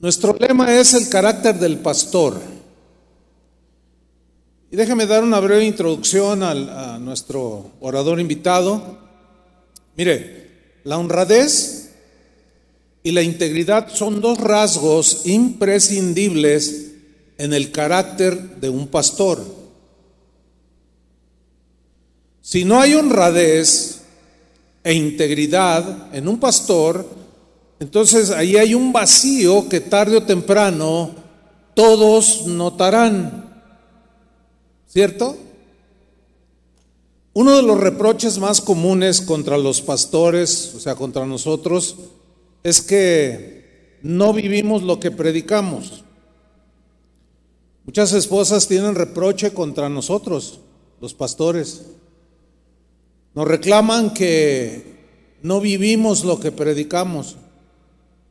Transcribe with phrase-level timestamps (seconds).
[0.00, 2.40] Nuestro lema es el carácter del pastor.
[4.70, 8.98] Y déjeme dar una breve introducción a nuestro orador invitado.
[9.96, 11.90] Mire, la honradez
[13.02, 16.92] y la integridad son dos rasgos imprescindibles
[17.36, 19.44] en el carácter de un pastor.
[22.40, 24.02] Si no hay honradez
[24.84, 27.04] e integridad en un pastor,
[27.80, 31.10] entonces ahí hay un vacío que tarde o temprano
[31.74, 33.62] todos notarán.
[34.88, 35.36] ¿Cierto?
[37.34, 41.96] Uno de los reproches más comunes contra los pastores, o sea, contra nosotros,
[42.64, 46.02] es que no vivimos lo que predicamos.
[47.84, 50.58] Muchas esposas tienen reproche contra nosotros,
[51.00, 51.82] los pastores.
[53.34, 54.98] Nos reclaman que
[55.42, 57.36] no vivimos lo que predicamos.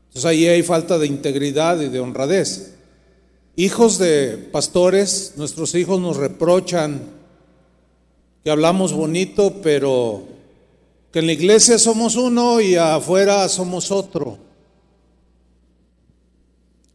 [0.08, 2.74] Entonces ahí hay falta de integridad y de honradez.
[3.56, 7.00] Hijos de pastores, nuestros hijos nos reprochan
[8.44, 10.22] que hablamos bonito, pero
[11.12, 14.38] que en la iglesia somos uno y afuera somos otro.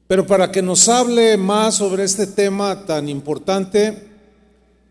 [0.08, 4.08] Pero para que nos hable más sobre este tema tan importante,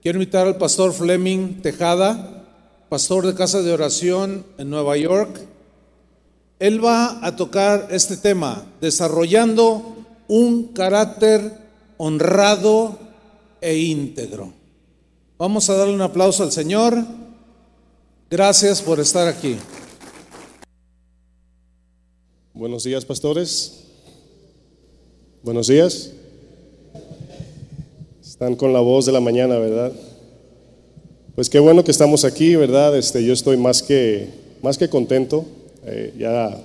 [0.02, 2.44] quiero invitar al pastor Fleming Tejada,
[2.88, 5.51] pastor de casa de oración en Nueva York.
[6.62, 9.96] Él va a tocar este tema, desarrollando
[10.28, 11.58] un carácter
[11.96, 13.00] honrado
[13.60, 14.52] e íntegro.
[15.38, 17.04] Vamos a darle un aplauso al Señor.
[18.30, 19.56] Gracias por estar aquí.
[22.54, 23.82] Buenos días, pastores.
[25.42, 26.12] Buenos días.
[28.22, 29.90] Están con la voz de la mañana, ¿verdad?
[31.34, 32.96] Pues qué bueno que estamos aquí, ¿verdad?
[32.96, 34.30] Este, yo estoy más que,
[34.62, 35.44] más que contento.
[35.84, 36.56] Eh, ya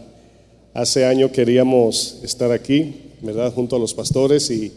[0.74, 3.52] hace año queríamos estar aquí, ¿verdad?
[3.54, 4.72] Junto a los pastores y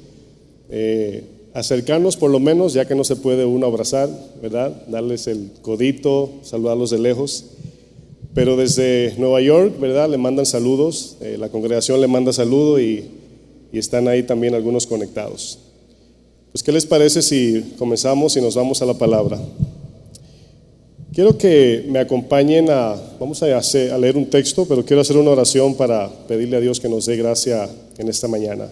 [0.70, 4.08] eh, acercarnos por lo menos, ya que no se puede uno abrazar,
[4.40, 4.86] ¿verdad?
[4.86, 7.46] Darles el codito, saludarlos de lejos.
[8.32, 10.08] Pero desde Nueva York, ¿verdad?
[10.08, 13.04] Le mandan saludos, eh, la congregación le manda saludo y,
[13.72, 15.58] y están ahí también algunos conectados.
[16.52, 19.38] Pues, ¿qué les parece si comenzamos y nos vamos a la palabra?
[21.12, 23.60] Quiero que me acompañen a, vamos a,
[23.98, 27.16] leer un texto, pero quiero hacer una oración para pedirle a Dios que nos dé
[27.16, 28.68] gracia en esta mañana.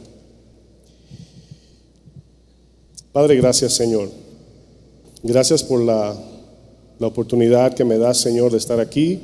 [3.11, 4.09] Padre, gracias Señor.
[5.25, 6.17] Gracias por la,
[7.01, 9.21] la oportunidad que me das, Señor, de estar aquí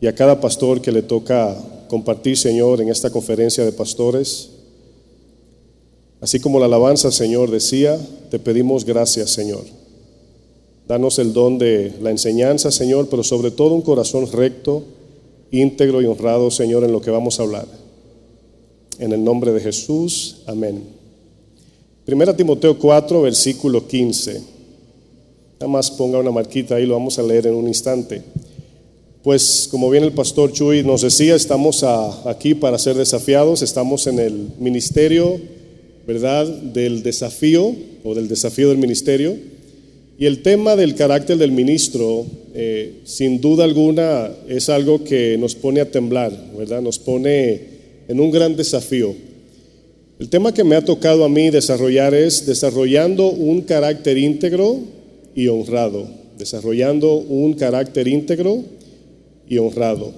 [0.00, 1.54] y a cada pastor que le toca
[1.88, 4.48] compartir, Señor, en esta conferencia de pastores.
[6.22, 7.98] Así como la alabanza, Señor, decía,
[8.30, 9.83] te pedimos gracias, Señor.
[10.86, 14.82] Danos el don de la enseñanza, Señor, pero sobre todo un corazón recto,
[15.50, 17.66] íntegro y honrado, Señor, en lo que vamos a hablar.
[18.98, 20.82] En el nombre de Jesús, amén.
[22.04, 24.42] Primera Timoteo 4, versículo 15.
[25.60, 28.22] Nada más ponga una marquita ahí, lo vamos a leer en un instante.
[29.22, 34.18] Pues como bien el pastor Chuy nos decía, estamos aquí para ser desafiados, estamos en
[34.18, 35.40] el ministerio,
[36.06, 36.46] ¿verdad?
[36.46, 37.74] Del desafío
[38.04, 39.53] o del desafío del ministerio.
[40.18, 45.56] Y el tema del carácter del ministro, eh, sin duda alguna, es algo que nos
[45.56, 46.80] pone a temblar, ¿verdad?
[46.80, 47.60] Nos pone
[48.06, 49.14] en un gran desafío.
[50.20, 54.78] El tema que me ha tocado a mí desarrollar es desarrollando un carácter íntegro
[55.34, 56.06] y honrado.
[56.38, 58.62] Desarrollando un carácter íntegro
[59.48, 60.12] y honrado.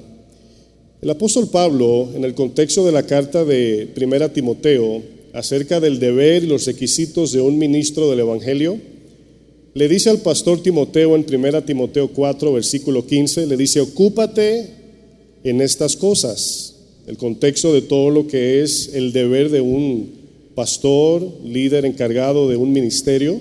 [1.00, 5.02] El apóstol Pablo, en el contexto de la carta de Primera Timoteo,
[5.32, 8.78] acerca del deber y los requisitos de un ministro del Evangelio,
[9.76, 14.70] le dice al pastor Timoteo en 1 Timoteo 4, versículo 15, le dice, ocúpate
[15.44, 16.76] en estas cosas,
[17.06, 20.12] el contexto de todo lo que es el deber de un
[20.54, 23.38] pastor, líder encargado de un ministerio.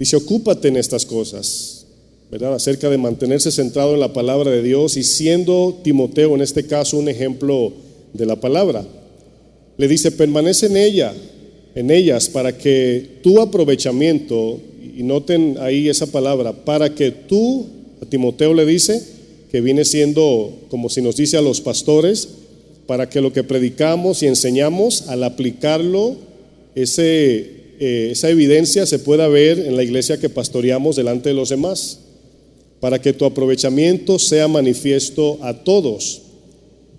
[0.00, 1.86] Dice, ocúpate en estas cosas,
[2.28, 2.52] ¿verdad?
[2.52, 6.96] Acerca de mantenerse centrado en la palabra de Dios y siendo Timoteo en este caso
[6.96, 7.72] un ejemplo
[8.14, 8.84] de la palabra.
[9.76, 11.14] Le dice, permanece en ella,
[11.76, 14.58] en ellas, para que tu aprovechamiento
[15.00, 17.66] y noten ahí esa palabra, para que tú,
[18.02, 19.02] a Timoteo le dice,
[19.50, 22.28] que viene siendo como si nos dice a los pastores,
[22.86, 26.16] para que lo que predicamos y enseñamos, al aplicarlo,
[26.74, 27.38] ese,
[27.80, 32.00] eh, esa evidencia se pueda ver en la iglesia que pastoreamos delante de los demás,
[32.78, 36.20] para que tu aprovechamiento sea manifiesto a todos.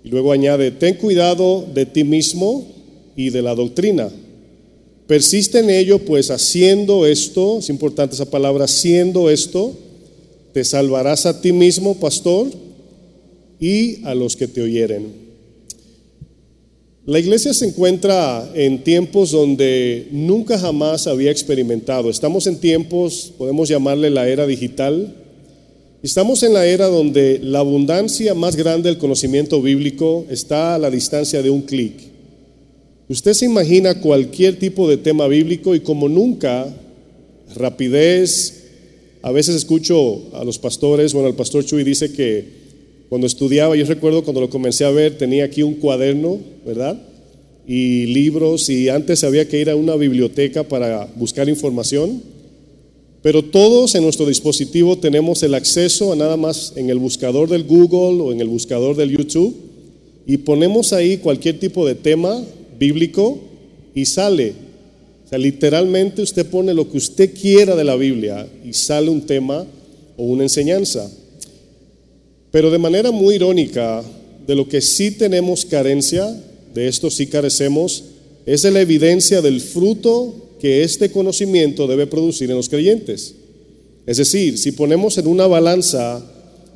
[0.02, 2.66] Y luego añade, ten cuidado de ti mismo
[3.14, 4.10] y de la doctrina.
[5.06, 9.76] Persiste en ello, pues haciendo esto, es importante esa palabra, haciendo esto,
[10.52, 12.48] te salvarás a ti mismo, pastor,
[13.58, 15.22] y a los que te oyeren.
[17.04, 22.08] La iglesia se encuentra en tiempos donde nunca jamás había experimentado.
[22.08, 25.16] Estamos en tiempos, podemos llamarle la era digital.
[26.00, 30.90] Estamos en la era donde la abundancia más grande del conocimiento bíblico está a la
[30.90, 32.11] distancia de un clic.
[33.12, 36.74] Usted se imagina cualquier tipo de tema bíblico y como nunca,
[37.54, 38.70] rapidez.
[39.20, 42.46] A veces escucho a los pastores, bueno, el pastor Chuy dice que
[43.10, 47.02] cuando estudiaba, yo recuerdo cuando lo comencé a ver, tenía aquí un cuaderno, ¿verdad?
[47.68, 52.22] Y libros, y antes había que ir a una biblioteca para buscar información.
[53.20, 57.64] Pero todos en nuestro dispositivo tenemos el acceso a nada más en el buscador del
[57.64, 59.54] Google o en el buscador del YouTube
[60.26, 62.42] y ponemos ahí cualquier tipo de tema
[62.82, 63.38] bíblico
[63.94, 64.54] y sale.
[65.24, 69.22] O sea, literalmente usted pone lo que usted quiera de la Biblia y sale un
[69.22, 69.64] tema
[70.16, 71.08] o una enseñanza.
[72.50, 74.02] Pero de manera muy irónica,
[74.46, 76.26] de lo que sí tenemos carencia,
[76.74, 78.04] de esto sí carecemos,
[78.46, 83.34] es de la evidencia del fruto que este conocimiento debe producir en los creyentes.
[84.06, 86.20] Es decir, si ponemos en una balanza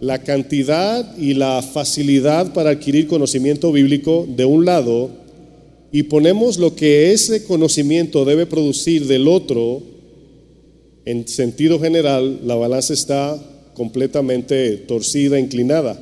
[0.00, 5.25] la cantidad y la facilidad para adquirir conocimiento bíblico de un lado
[5.96, 9.82] y ponemos lo que ese conocimiento debe producir del otro,
[11.06, 15.98] en sentido general, la balanza está completamente torcida, inclinada.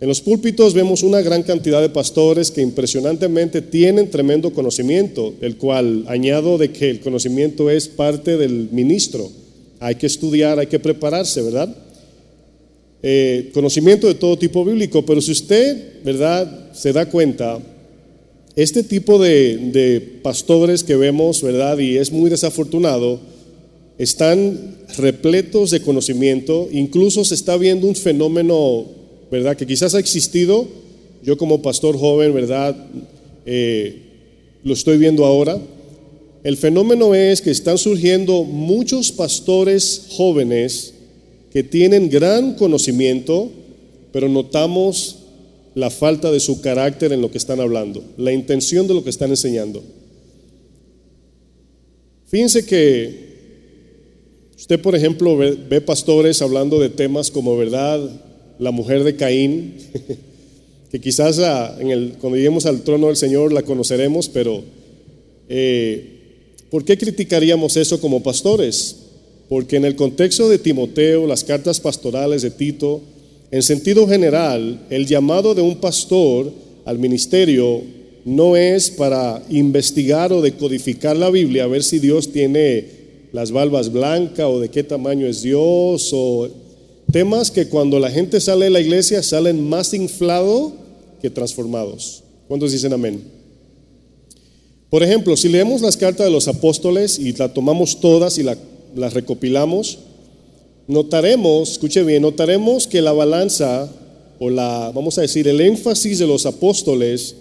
[0.00, 5.56] En los púlpitos vemos una gran cantidad de pastores que impresionantemente tienen tremendo conocimiento, el
[5.56, 9.28] cual añado de que el conocimiento es parte del ministro.
[9.80, 11.76] Hay que estudiar, hay que prepararse, ¿verdad?
[13.02, 17.58] Eh, conocimiento de todo tipo bíblico, pero si usted, ¿verdad?, se da cuenta,
[18.56, 23.20] este tipo de, de pastores que vemos, ¿verdad?, y es muy desafortunado,
[23.98, 28.86] están repletos de conocimiento, incluso se está viendo un fenómeno,
[29.30, 29.56] ¿verdad?
[29.56, 30.66] Que quizás ha existido,
[31.22, 32.76] yo como pastor joven, ¿verdad?
[33.46, 34.02] Eh,
[34.64, 35.60] lo estoy viendo ahora.
[36.44, 40.94] El fenómeno es que están surgiendo muchos pastores jóvenes
[41.52, 43.50] que tienen gran conocimiento,
[44.12, 45.18] pero notamos
[45.74, 49.10] la falta de su carácter en lo que están hablando, la intención de lo que
[49.10, 49.82] están enseñando.
[52.26, 53.32] Fíjense que
[54.62, 57.98] Usted, por ejemplo, ve, pastores hablando de temas como, ¿verdad?
[58.60, 59.74] La mujer de Caín,
[60.92, 61.40] que quizás
[61.80, 64.62] en el, cuando lleguemos al trono del Señor la conoceremos, pero
[65.48, 68.98] eh, ¿por qué criticaríamos eso como pastores?
[69.48, 73.00] Porque en el contexto de Timoteo, las cartas pastorales de Tito,
[73.52, 76.50] en sentido general, el llamado de un pastor
[76.86, 77.82] al ministerio
[78.24, 82.86] no es para investigar o decodificar la Biblia, a ver si Dios tiene
[83.32, 86.48] las balbas blancas o de qué tamaño es Dios o
[87.12, 90.72] temas que cuando la gente sale de la iglesia salen más inflados
[91.20, 92.22] que transformados.
[92.48, 93.22] ¿Cuántos dicen amén?
[94.88, 98.44] Por ejemplo, si leemos las cartas de los apóstoles y la tomamos todas y
[98.94, 99.98] las recopilamos,
[100.86, 103.90] notaremos, escuche bien, notaremos que la balanza
[104.38, 107.36] o la, vamos a decir, el énfasis de los apóstoles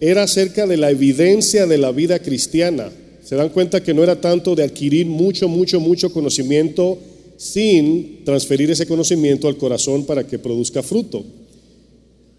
[0.00, 2.90] era acerca de la evidencia de la vida cristiana
[3.30, 6.98] se dan cuenta que no era tanto de adquirir mucho, mucho, mucho conocimiento
[7.36, 11.22] sin transferir ese conocimiento al corazón para que produzca fruto.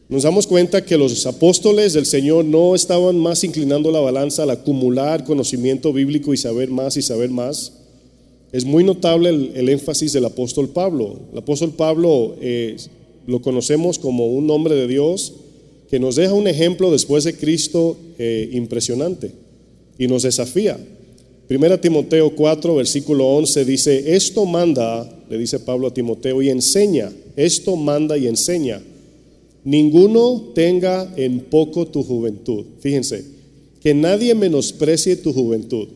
[0.10, 4.50] Nos damos cuenta que los apóstoles del Señor no estaban más inclinando la balanza al
[4.50, 7.72] acumular conocimiento bíblico y saber más y saber más.
[8.52, 11.20] Es muy notable el, énfasis del apóstol Pablo.
[11.32, 12.76] El apóstol Pablo eh,
[13.26, 15.34] lo conocemos como un hombre de Dios
[15.90, 19.32] que nos deja un ejemplo después de Cristo eh, impresionante
[19.98, 20.78] y nos desafía.
[21.48, 27.12] Primera Timoteo 4, versículo 11 dice, esto manda, le dice Pablo a Timoteo, y enseña,
[27.36, 28.82] esto manda y enseña.
[29.66, 32.64] Ninguno tenga en poco tu juventud.
[32.80, 33.26] Fíjense,
[33.82, 35.90] que nadie menosprecie tu juventud.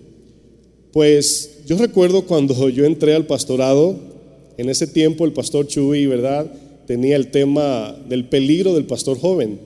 [0.95, 3.99] Pues yo recuerdo cuando yo entré al pastorado,
[4.55, 6.49] en ese tiempo el pastor Chuy, ¿verdad?
[6.87, 9.59] Tenía el tema del peligro del pastor joven.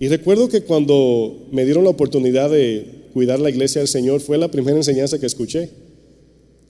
[0.00, 4.36] Y recuerdo que cuando me dieron la oportunidad de cuidar la iglesia del Señor fue
[4.36, 5.70] la primera enseñanza que escuché.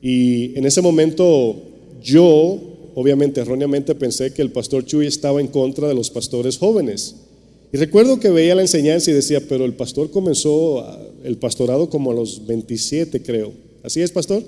[0.02, 1.56] Y en ese momento
[2.02, 2.60] yo,
[2.94, 7.16] obviamente erróneamente, pensé que el pastor Chuy estaba en contra de los pastores jóvenes.
[7.74, 10.86] Y recuerdo que veía la enseñanza y decía, pero el pastor comenzó
[11.24, 13.50] el pastorado como a los 27, creo.
[13.82, 14.44] ¿Así es, pastor?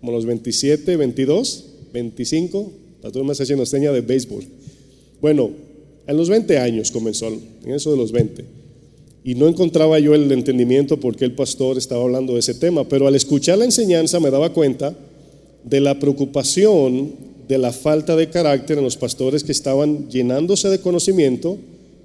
[0.00, 2.58] Como a los 27, 22, 25.
[2.96, 4.42] El pastor me está haciendo seña de béisbol.
[5.20, 5.52] Bueno,
[6.08, 8.44] en los 20 años comenzó, en eso de los 20
[9.22, 12.88] y no encontraba yo el entendimiento por qué el pastor estaba hablando de ese tema,
[12.88, 14.92] pero al escuchar la enseñanza me daba cuenta
[15.62, 17.12] de la preocupación
[17.46, 21.58] de la falta de carácter en los pastores que estaban llenándose de conocimiento,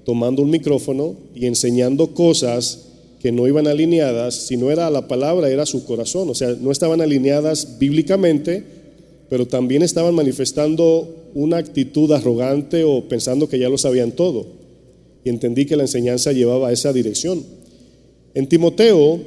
[0.05, 2.87] tomando un micrófono y enseñando cosas
[3.21, 6.71] que no iban alineadas, si no era la palabra, era su corazón, o sea, no
[6.71, 8.63] estaban alineadas bíblicamente,
[9.29, 14.45] pero también estaban manifestando una actitud arrogante o pensando que ya lo sabían todo.
[15.23, 17.43] Y entendí que la enseñanza llevaba a esa dirección.
[18.33, 19.19] En Timoteo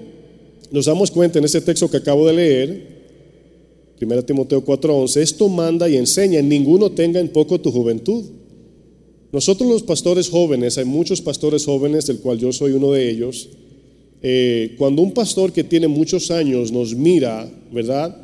[0.70, 2.94] nos damos cuenta en ese texto que acabo de leer,
[4.00, 8.24] 1 Timoteo 4:11, esto manda y enseña, ninguno tenga en poco tu juventud.
[9.34, 13.48] Nosotros los pastores jóvenes, hay muchos pastores jóvenes, del cual yo soy uno de ellos,
[14.22, 18.16] eh, cuando un pastor que tiene muchos años nos mira, ¿verdad?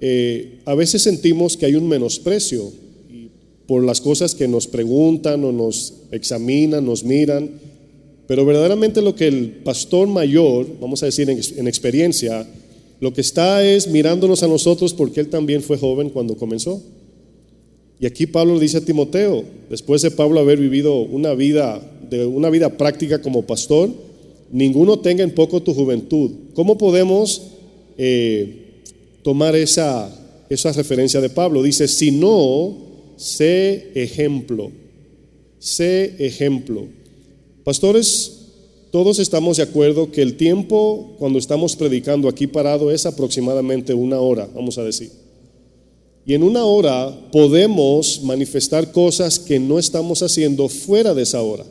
[0.00, 2.72] Eh, a veces sentimos que hay un menosprecio
[3.68, 7.50] por las cosas que nos preguntan o nos examinan, nos miran,
[8.26, 12.48] pero verdaderamente lo que el pastor mayor, vamos a decir en, experiencia,
[12.98, 16.82] lo que está es mirándonos a nosotros porque él también fue joven cuando comenzó.
[18.00, 22.24] Y aquí Pablo le dice a Timoteo, después de Pablo haber vivido una vida, de
[22.26, 23.90] una vida práctica como pastor,
[24.52, 26.30] ninguno tenga en poco tu juventud.
[26.54, 27.42] ¿Cómo podemos
[27.96, 28.82] eh,
[29.22, 30.14] tomar esa,
[30.48, 31.62] esa referencia de Pablo?
[31.62, 32.76] Dice, si no,
[33.16, 34.70] sé ejemplo,
[35.58, 36.86] sé ejemplo.
[37.64, 38.38] Pastores,
[38.92, 44.20] todos estamos de acuerdo que el tiempo cuando estamos predicando aquí parado es aproximadamente una
[44.20, 45.10] hora, vamos a decir.
[46.28, 51.64] Y en una hora podemos manifestar cosas que no estamos haciendo fuera de esa hora.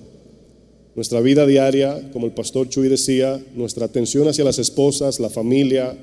[0.96, 5.96] Nuestra vida diaria, como el pastor Chuy decía, nuestra atención hacia las esposas, la familia,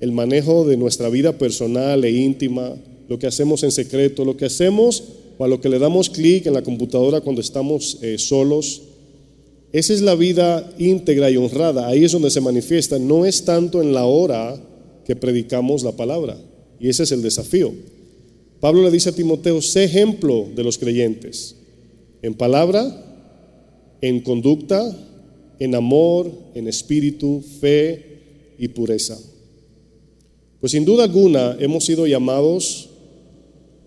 [0.00, 2.76] el manejo de nuestra vida personal e íntima,
[3.10, 5.04] lo que hacemos en secreto, lo que hacemos
[5.36, 8.84] o a lo que le damos clic en la computadora cuando estamos eh, solos,
[9.70, 11.86] esa es la vida íntegra y honrada.
[11.86, 12.98] Ahí es donde se manifiesta.
[12.98, 14.58] No es tanto en la hora
[15.04, 16.38] que predicamos la palabra.
[16.80, 17.74] Y ese es el desafío.
[18.60, 21.56] Pablo le dice a Timoteo, sé ejemplo de los creyentes.
[22.22, 23.04] En palabra,
[24.00, 24.96] en conducta,
[25.58, 29.18] en amor, en espíritu, fe y pureza.
[30.60, 32.90] Pues sin duda alguna hemos sido llamados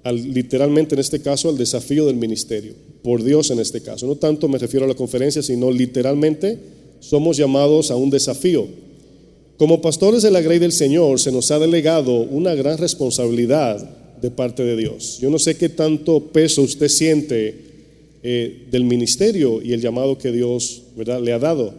[0.10, 2.74] literalmente en este caso al desafío del ministerio,
[3.04, 4.08] por Dios en este caso.
[4.08, 6.58] No tanto me refiero a la conferencia, sino literalmente
[7.00, 8.68] somos llamados a un desafío.
[9.58, 14.32] Como pastores de la Grey del Señor se nos ha delegado una gran responsabilidad de
[14.32, 15.20] parte de Dios.
[15.20, 17.72] Yo no sé qué tanto peso usted siente
[18.24, 21.22] eh, del ministerio y el llamado que Dios ¿verdad?
[21.22, 21.74] le ha dado.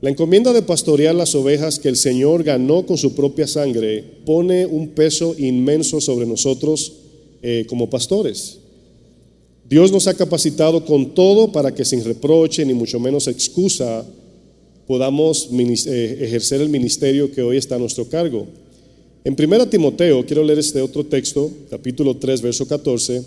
[0.00, 4.64] La encomienda de pastorear las ovejas que el Señor ganó con su propia sangre pone
[4.64, 6.92] un peso inmenso sobre nosotros
[7.42, 8.58] eh, como pastores.
[9.68, 14.06] Dios nos ha capacitado con todo para que sin reproche ni mucho menos excusa
[14.86, 18.46] podamos eh, ejercer el ministerio que hoy está a nuestro cargo.
[19.28, 23.22] En 1 Timoteo, quiero leer este otro texto, capítulo 3, verso 14,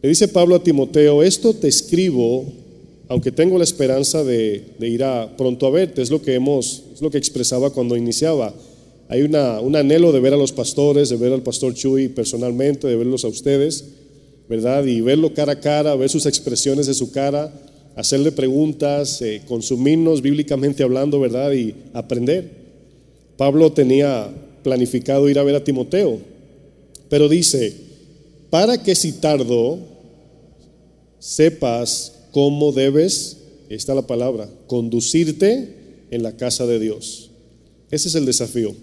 [0.00, 2.46] le dice Pablo a Timoteo, esto te escribo,
[3.06, 5.04] aunque tengo la esperanza de, ir
[5.36, 8.54] pronto a verte, es lo que hemos, es lo que expresaba cuando iniciaba.
[9.08, 12.96] Hay un anhelo de ver a los pastores, de ver al pastor Chuy personalmente, de
[12.96, 13.84] verlos a ustedes,
[14.48, 14.86] ¿verdad?
[14.86, 17.52] Y verlo cara a cara, ver sus expresiones de su cara,
[17.94, 21.52] hacerle preguntas, eh, consumirnos bíblicamente hablando, ¿verdad?
[21.52, 22.52] Y aprender.
[23.36, 26.18] Pablo tenía planificado ir a ver a Timoteo,
[27.08, 27.74] pero dice,
[28.50, 29.78] para que si tardo,
[31.18, 33.38] sepas cómo debes,
[33.68, 35.74] está la palabra, conducirte
[36.10, 37.30] en la casa de Dios.
[37.90, 38.74] Ese es el desafío.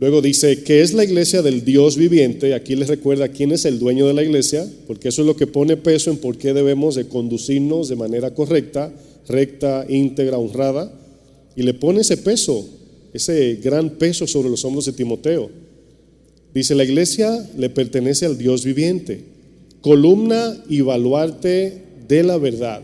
[0.00, 2.54] Luego dice que es la iglesia del Dios viviente.
[2.54, 5.48] Aquí les recuerda quién es el dueño de la iglesia, porque eso es lo que
[5.48, 8.92] pone peso en por qué debemos de conducirnos de manera correcta,
[9.26, 10.92] recta, íntegra, honrada.
[11.56, 12.64] Y le pone ese peso,
[13.12, 15.50] ese gran peso sobre los hombros de Timoteo.
[16.54, 19.22] Dice, la iglesia le pertenece al Dios viviente,
[19.80, 22.82] columna y baluarte de la verdad.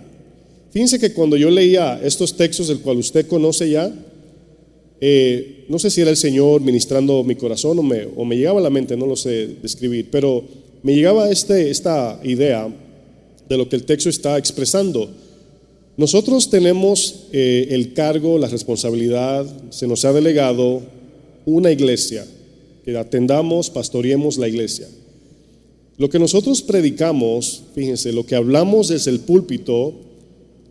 [0.70, 3.92] Fíjense que cuando yo leía estos textos del cual usted conoce ya,
[5.00, 8.60] eh, no sé si era el Señor ministrando mi corazón o me, o me llegaba
[8.60, 10.44] a la mente, no lo sé describir, pero
[10.82, 12.68] me llegaba este, esta idea
[13.48, 15.10] de lo que el texto está expresando.
[15.96, 20.82] Nosotros tenemos eh, el cargo, la responsabilidad, se nos ha delegado
[21.44, 22.26] una iglesia,
[22.84, 24.88] que atendamos, pastoreemos la iglesia.
[25.96, 29.94] Lo que nosotros predicamos, fíjense, lo que hablamos desde el púlpito,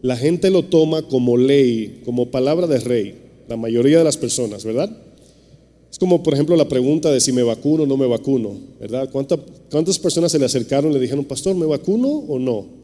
[0.02, 3.16] la gente lo toma como ley, como palabra de rey
[3.48, 4.90] la mayoría de las personas, ¿verdad?
[5.92, 9.10] Es como, por ejemplo, la pregunta de si me vacuno o no me vacuno, ¿verdad?
[9.12, 12.83] ¿Cuántas personas se le acercaron y le dijeron, pastor, ¿me vacuno o no?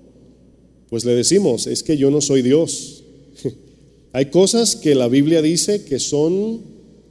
[0.89, 3.03] Pues le decimos, es que yo no soy Dios.
[4.11, 6.61] Hay cosas que la Biblia dice que son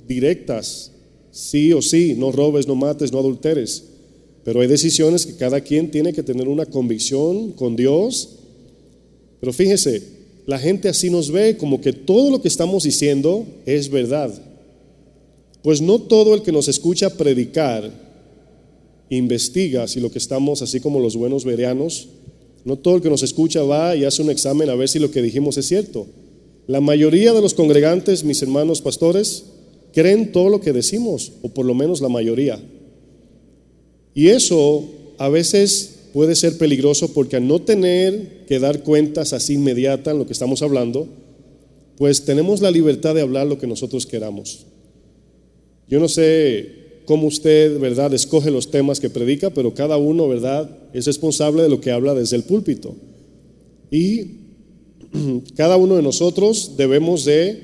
[0.07, 0.93] directas,
[1.31, 3.85] sí o sí, no robes, no mates, no adulteres.
[4.45, 8.37] Pero hay decisiones que cada quien tiene que tener una convicción con Dios
[9.41, 10.03] Pero fíjese,
[10.47, 14.33] la gente así nos ve como que todo lo que estamos diciendo es verdad.
[15.63, 17.93] Pues no todo el que nos escucha predicar
[19.11, 22.09] investiga si lo que estamos, así como los buenos verianos,
[22.65, 25.11] no todo el que nos escucha va y hace un examen a ver si lo
[25.11, 26.07] que dijimos es cierto.
[26.67, 29.45] La mayoría de los congregantes, mis hermanos pastores,
[29.93, 32.61] creen todo lo que decimos, o por lo menos la mayoría.
[34.15, 34.85] Y eso
[35.19, 40.19] a veces puede ser peligroso porque al no tener que dar cuentas así inmediata en
[40.19, 41.07] lo que estamos hablando,
[41.97, 44.67] pues tenemos la libertad de hablar lo que nosotros queramos.
[45.89, 46.78] Yo no sé
[47.09, 51.71] cómo usted, ¿verdad?, escoge los temas que predica, pero cada uno, ¿verdad?, es responsable de
[51.71, 52.95] lo que habla desde el púlpito.
[53.91, 54.33] Y
[55.57, 57.63] cada uno de nosotros debemos de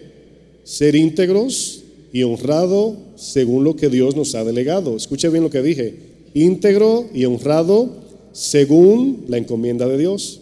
[0.63, 4.97] ser íntegros y honrado según lo que Dios nos ha delegado.
[4.97, 5.95] Escuche bien lo que dije,
[6.33, 7.91] íntegro y honrado
[8.33, 10.41] según la encomienda de Dios.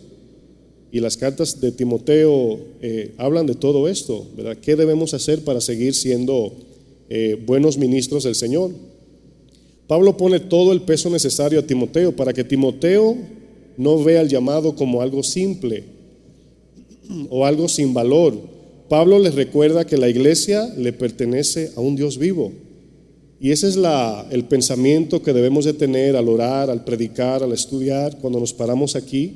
[0.92, 4.58] Y las cartas de Timoteo eh, hablan de todo esto, ¿verdad?
[4.62, 6.52] ¿Qué debemos hacer para seguir siendo
[7.08, 8.91] eh, buenos ministros del Señor?
[9.86, 13.16] Pablo pone todo el peso necesario a Timoteo para que Timoteo
[13.76, 15.84] no vea el llamado como algo simple
[17.28, 18.34] o algo sin valor.
[18.88, 22.52] Pablo les recuerda que la iglesia le pertenece a un Dios vivo.
[23.40, 27.52] Y ese es la, el pensamiento que debemos de tener al orar, al predicar, al
[27.52, 29.34] estudiar, cuando nos paramos aquí.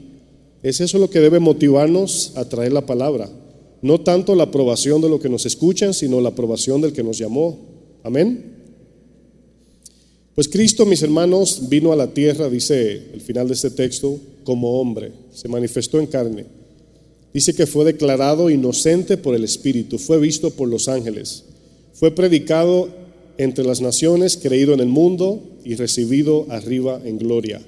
[0.63, 3.29] Es eso lo que debe motivarnos a traer la palabra.
[3.83, 7.19] No tanto la aprobación de lo que nos escuchan, sino la aprobación del que nos
[7.19, 7.59] llamó.
[8.05, 8.56] Amén.
[10.37, 14.79] Pues Cristo, mis hermanos, vino a la tierra, dice el final de este texto, como
[14.79, 16.45] hombre, se manifestó en carne.
[17.33, 21.45] Dice que fue declarado inocente por el Espíritu, fue visto por los ángeles,
[21.95, 22.91] fue predicado
[23.39, 27.63] entre las naciones, creído en el mundo y recibido arriba en gloria.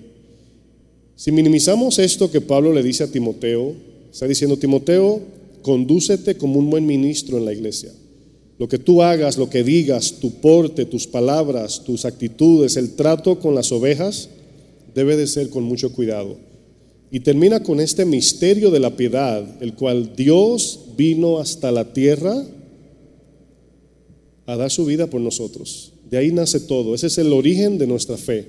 [1.16, 3.72] Si minimizamos esto que Pablo le dice a Timoteo,
[4.12, 5.22] está diciendo, Timoteo,
[5.62, 7.92] condúcete como un buen ministro en la iglesia.
[8.58, 13.38] Lo que tú hagas, lo que digas, tu porte, tus palabras, tus actitudes, el trato
[13.38, 14.30] con las ovejas,
[14.94, 16.36] debe de ser con mucho cuidado.
[17.10, 22.44] Y termina con este misterio de la piedad, el cual Dios vino hasta la tierra
[24.46, 25.92] a dar su vida por nosotros.
[26.10, 26.94] De ahí nace todo.
[26.94, 28.46] Ese es el origen de nuestra fe.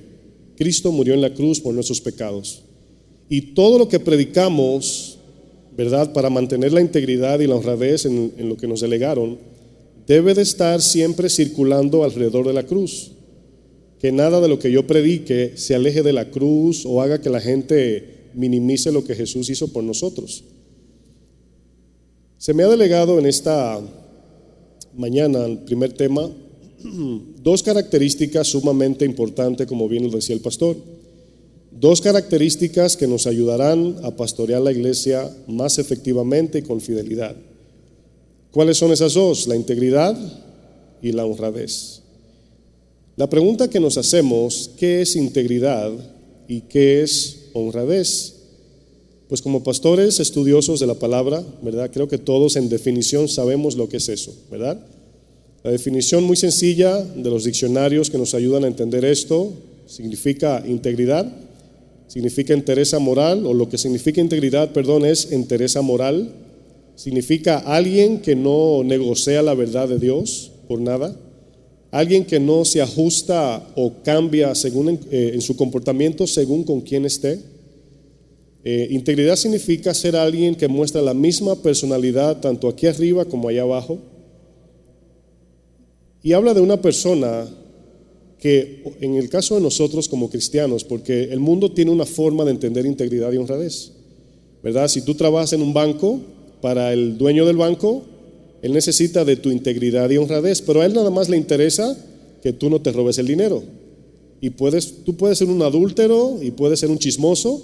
[0.56, 2.62] Cristo murió en la cruz por nuestros pecados.
[3.28, 5.18] Y todo lo que predicamos,
[5.76, 6.12] ¿verdad?
[6.12, 9.38] Para mantener la integridad y la honradez en, en lo que nos delegaron,
[10.10, 13.12] debe de estar siempre circulando alrededor de la cruz.
[14.00, 17.30] Que nada de lo que yo predique se aleje de la cruz o haga que
[17.30, 20.42] la gente minimice lo que Jesús hizo por nosotros.
[22.38, 23.80] Se me ha delegado en esta
[24.96, 26.28] mañana, el primer tema,
[27.44, 30.76] dos características sumamente importantes, como bien lo decía el pastor.
[31.70, 37.36] Dos características que nos ayudarán a pastorear la iglesia más efectivamente y con fidelidad.
[38.52, 39.46] ¿Cuáles son esas dos?
[39.46, 40.16] La integridad
[41.00, 42.02] y la honradez.
[43.16, 45.92] La pregunta que nos hacemos, ¿qué es integridad
[46.48, 48.34] y qué es honradez?
[49.28, 51.90] Pues como pastores estudiosos de la palabra, ¿verdad?
[51.92, 54.84] Creo que todos en definición sabemos lo que es eso, ¿verdad?
[55.62, 59.52] La definición muy sencilla de los diccionarios que nos ayudan a entender esto
[59.86, 61.30] significa integridad,
[62.08, 66.32] significa entereza moral, o lo que significa integridad, perdón, es entereza moral,
[67.00, 71.16] significa alguien que no negocia la verdad de Dios por nada,
[71.90, 77.06] alguien que no se ajusta o cambia según en, eh, su comportamiento según con quién
[77.06, 77.40] esté.
[78.64, 83.62] Eh, integridad significa ser alguien que muestra la misma personalidad tanto aquí arriba como allá
[83.62, 83.98] abajo.
[86.22, 87.48] Y habla de una persona
[88.38, 92.50] que en el caso de nosotros como cristianos, porque el mundo tiene una forma de
[92.50, 93.92] entender integridad y honradez,
[94.62, 94.86] ¿verdad?
[94.88, 96.20] Si tú trabajas en un banco,
[96.60, 98.04] para el dueño del banco,
[98.62, 101.96] él necesita de tu integridad y honradez, pero a él nada más le interesa
[102.42, 103.62] que tú no te robes el dinero.
[104.40, 107.62] Y puedes, tú puedes ser un adúltero y puedes ser un chismoso,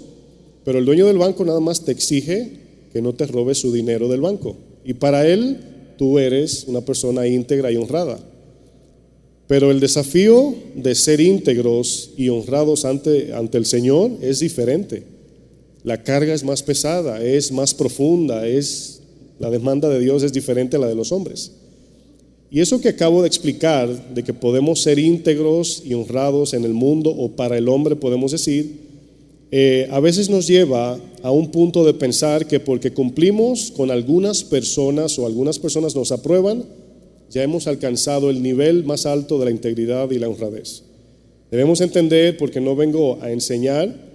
[0.63, 2.51] pero el dueño del banco nada más te exige
[2.91, 4.55] que no te robes su dinero del banco.
[4.85, 5.57] Y para él
[5.97, 8.19] tú eres una persona íntegra y honrada.
[9.47, 15.03] Pero el desafío de ser íntegros y honrados ante, ante el Señor es diferente.
[15.87, 18.99] La carga es más pesada, es más profunda, es
[19.39, 21.53] la demanda de Dios es diferente a la de los hombres.
[22.51, 26.73] Y eso que acabo de explicar, de que podemos ser íntegros y honrados en el
[26.73, 28.81] mundo o para el hombre, podemos decir,
[29.49, 34.43] eh, a veces nos lleva a un punto de pensar que porque cumplimos con algunas
[34.43, 36.65] personas o algunas personas nos aprueban,
[37.29, 40.83] ya hemos alcanzado el nivel más alto de la integridad y la honradez.
[41.49, 44.06] Debemos entender, porque no vengo a enseñar,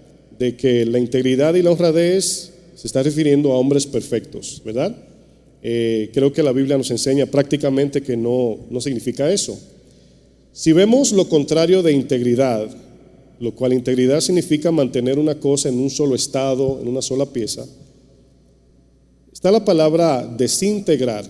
[0.43, 4.93] de que la integridad y la honradez se está refiriendo a hombres perfectos, ¿verdad?
[5.63, 9.57] Eh, creo que la Biblia nos enseña prácticamente que no, no significa eso.
[10.53, 12.69] Si vemos lo contrario de integridad,
[13.39, 17.65] lo cual integridad significa mantener una cosa en un solo estado, en una sola pieza,
[19.33, 21.25] está la palabra desintegrar,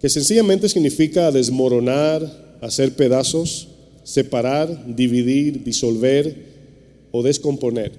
[0.00, 3.68] que sencillamente significa desmoronar, hacer pedazos,
[4.02, 6.53] separar, dividir, disolver
[7.16, 7.92] o descomponer.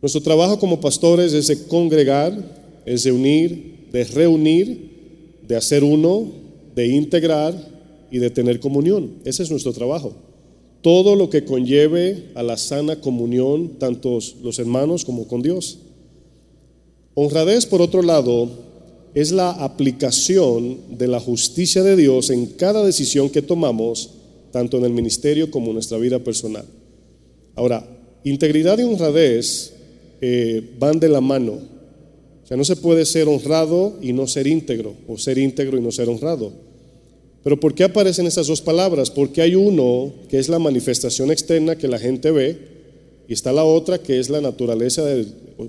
[0.00, 2.32] Nuestro trabajo como pastores es de congregar,
[2.86, 6.30] es de unir, de reunir, de hacer uno,
[6.76, 7.52] de integrar
[8.08, 9.14] y de tener comunión.
[9.24, 10.14] Ese es nuestro trabajo.
[10.80, 15.78] Todo lo que conlleve a la sana comunión, tanto los hermanos como con Dios.
[17.14, 18.48] Honradez, por otro lado,
[19.12, 24.10] es la aplicación de la justicia de Dios en cada decisión que tomamos,
[24.52, 26.64] tanto en el ministerio como en nuestra vida personal.
[27.54, 27.86] Ahora,
[28.24, 29.72] integridad y honradez
[30.20, 31.52] eh, van de la mano.
[31.52, 35.80] O sea, no se puede ser honrado y no ser íntegro, o ser íntegro y
[35.80, 36.52] no ser honrado.
[37.42, 39.10] Pero ¿por qué aparecen esas dos palabras?
[39.10, 42.56] Porque hay uno que es la manifestación externa que la gente ve
[43.28, 45.04] y está la otra que es la naturaleza,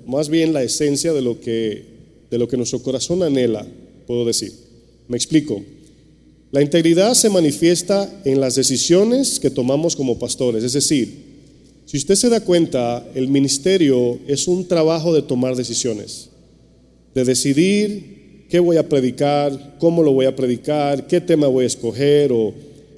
[0.06, 1.84] más bien la esencia de lo, que,
[2.30, 3.66] de lo que nuestro corazón anhela,
[4.06, 4.52] puedo decir.
[5.08, 5.62] Me explico.
[6.52, 10.62] La integridad se manifiesta en las decisiones que tomamos como pastores.
[10.62, 11.23] Es decir,
[11.86, 16.30] si usted se da cuenta, el ministerio es un trabajo de tomar decisiones,
[17.14, 21.66] de decidir qué voy a predicar, cómo lo voy a predicar, qué tema voy a
[21.66, 22.54] escoger o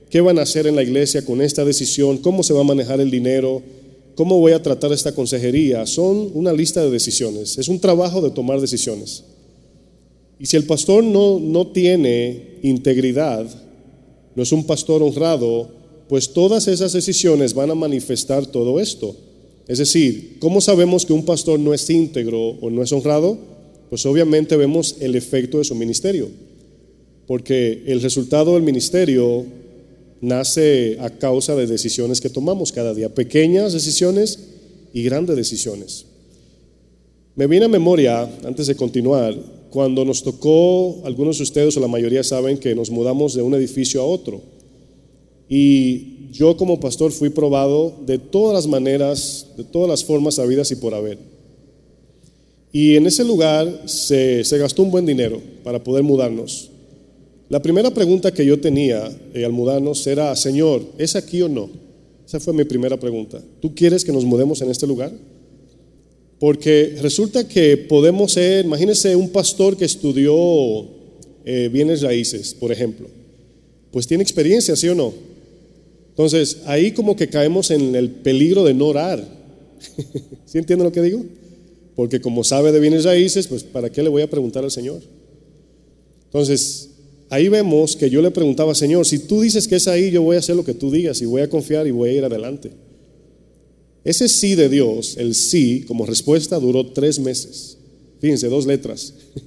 [0.08, 3.00] qué van a hacer en la iglesia con esta decisión, cómo se va a manejar
[3.00, 3.62] el dinero,
[4.14, 5.84] cómo voy a tratar esta consejería.
[5.86, 9.24] Son una lista de decisiones, es un trabajo de tomar decisiones.
[10.38, 13.46] Y si el pastor no, no tiene integridad,
[14.34, 15.70] no es un pastor honrado,
[16.08, 19.16] pues todas esas decisiones van a manifestar todo esto.
[19.66, 23.56] Es decir, ¿cómo sabemos que un pastor no es íntegro o no es honrado?
[23.88, 26.28] pues obviamente vemos el efecto de su ministerio,
[27.26, 29.44] porque el resultado del ministerio
[30.20, 34.38] nace a causa de decisiones que tomamos cada día, pequeñas decisiones
[34.92, 36.06] y grandes decisiones.
[37.36, 39.36] Me viene a memoria, antes de continuar,
[39.70, 43.54] cuando nos tocó, algunos de ustedes o la mayoría saben que nos mudamos de un
[43.54, 44.40] edificio a otro.
[45.48, 50.70] Y yo como pastor fui probado de todas las maneras, de todas las formas habidas
[50.70, 51.18] y por haber.
[52.72, 56.70] Y en ese lugar se, gastó un buen dinero para poder mudarnos.
[57.48, 61.70] La primera pregunta que yo tenía eh, al mudarnos era, Señor, ¿es aquí o no?
[62.26, 63.40] Esa fue mi primera pregunta.
[63.60, 65.12] ¿Tú quieres que nos mudemos en este lugar?
[66.40, 70.34] Porque resulta que podemos ser, imagínese un pastor que estudió
[71.44, 73.08] eh, bienes raíces, por ejemplo.
[73.90, 75.14] Pues tiene experiencia, ¿sí o no?
[76.16, 79.22] Entonces, ahí como que caemos en el peligro de no orar.
[80.46, 81.24] ¿Sí entienden lo que digo?
[81.96, 85.00] porque como sabe de bienes raíces, pues ¿para qué le voy a preguntar al Señor?
[86.26, 86.90] Entonces,
[87.30, 90.36] ahí vemos que yo le preguntaba, Señor, si tú dices que es ahí, yo voy
[90.36, 92.70] a hacer lo que tú digas y voy a confiar y voy a ir adelante.
[94.04, 97.78] Ese sí de Dios, el sí, como respuesta, duró tres meses.
[98.20, 99.14] Fíjense, dos letras.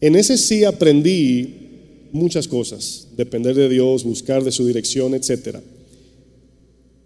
[0.00, 1.63] En ese sí aprendí
[2.14, 5.58] muchas cosas, depender de Dios, buscar de su dirección, etc.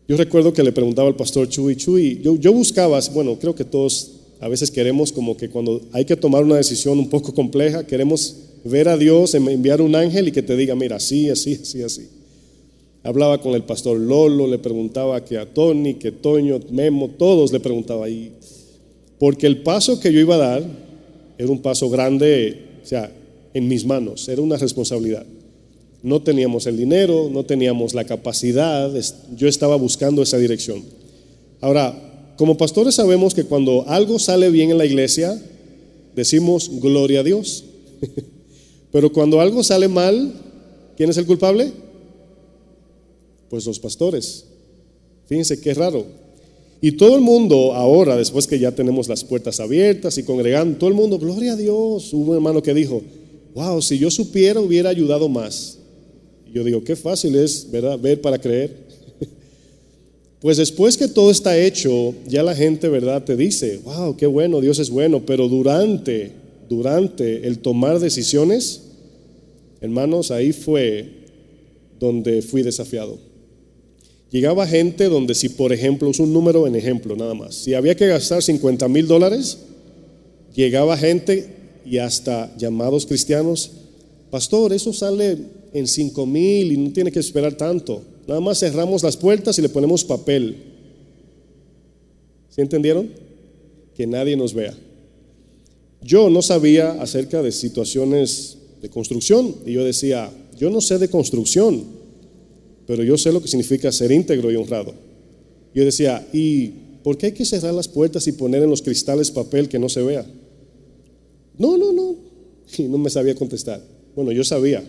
[0.06, 3.64] Yo recuerdo que le preguntaba al pastor Chuy, Chuy, yo, yo buscaba, bueno, creo que
[3.64, 7.86] todos a veces queremos como que cuando hay que tomar una decisión un poco compleja,
[7.86, 11.82] queremos ver a Dios, enviar un ángel y que te diga, mira, así, así, así,
[11.82, 12.08] así.
[13.02, 17.60] Hablaba con el pastor Lolo, le preguntaba que a Tony, que Toño, Memo, todos le
[17.60, 18.32] preguntaba ahí.
[19.18, 20.62] Porque el paso que yo iba a dar
[21.38, 23.10] era un paso grande, o sea,
[23.58, 25.26] en mis manos, era una responsabilidad.
[26.02, 28.90] No teníamos el dinero, no teníamos la capacidad,
[29.36, 30.82] yo estaba buscando esa dirección.
[31.60, 35.42] Ahora, como pastores sabemos que cuando algo sale bien en la iglesia,
[36.14, 37.64] decimos gloria a Dios.
[38.92, 40.32] Pero cuando algo sale mal,
[40.96, 41.72] ¿quién es el culpable?
[43.50, 44.44] Pues los pastores.
[45.26, 46.06] Fíjense qué raro.
[46.80, 50.88] Y todo el mundo ahora, después que ya tenemos las puertas abiertas y congregando, todo
[50.88, 52.12] el mundo, gloria a Dios.
[52.12, 53.02] Hubo un hermano que dijo,
[53.54, 55.78] wow, si yo supiera hubiera ayudado más.
[56.52, 57.98] Yo digo, qué fácil es, ¿verdad?
[57.98, 58.88] Ver para creer.
[60.40, 63.24] Pues después que todo está hecho, ya la gente, ¿verdad?
[63.24, 66.30] Te dice, wow, qué bueno, Dios es bueno, pero durante,
[66.68, 68.82] durante el tomar decisiones,
[69.80, 71.08] hermanos, ahí fue
[71.98, 73.18] donde fui desafiado.
[74.30, 77.96] Llegaba gente donde si, por ejemplo, es un número en ejemplo nada más, si había
[77.96, 79.58] que gastar 50 mil dólares,
[80.54, 81.57] llegaba gente
[81.90, 83.70] y hasta llamados cristianos,
[84.30, 85.36] pastor, eso sale
[85.72, 88.02] en 5 mil y no tiene que esperar tanto.
[88.26, 90.56] Nada más cerramos las puertas y le ponemos papel.
[92.50, 93.08] ¿Sí entendieron?
[93.98, 94.72] que nadie nos vea.
[96.00, 101.10] Yo no sabía acerca de situaciones de construcción y yo decía, yo no sé de
[101.10, 101.82] construcción,
[102.86, 104.94] pero yo sé lo que significa ser íntegro y honrado.
[105.74, 106.68] Yo decía, ¿y
[107.02, 109.88] por qué hay que cerrar las puertas y poner en los cristales papel que no
[109.88, 110.24] se vea?
[111.58, 112.16] No, no, no.
[112.76, 113.82] Y no me sabía contestar.
[114.14, 114.82] Bueno, yo sabía,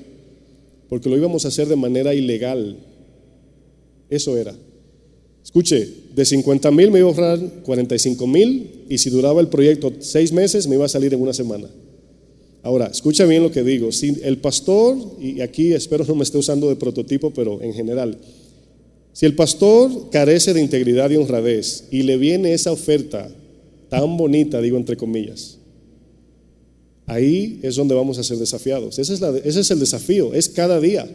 [0.88, 2.78] porque lo íbamos a hacer de manera ilegal.
[4.10, 4.56] Eso era.
[5.44, 9.94] Escuche, de 50 mil me iba a ahorrar 45 mil y si duraba el proyecto
[10.00, 11.68] seis meses me iba a salir en una semana.
[12.62, 13.92] Ahora, escucha bien lo que digo.
[13.92, 18.18] Si el pastor, y aquí espero no me esté usando de prototipo, pero en general,
[19.14, 23.30] si el pastor carece de integridad y honradez y le viene esa oferta
[23.90, 25.59] tan bonita, digo entre comillas,
[27.10, 29.00] ahí es donde vamos a ser desafiados.
[29.00, 31.10] Ese es, el desafío, es cada día.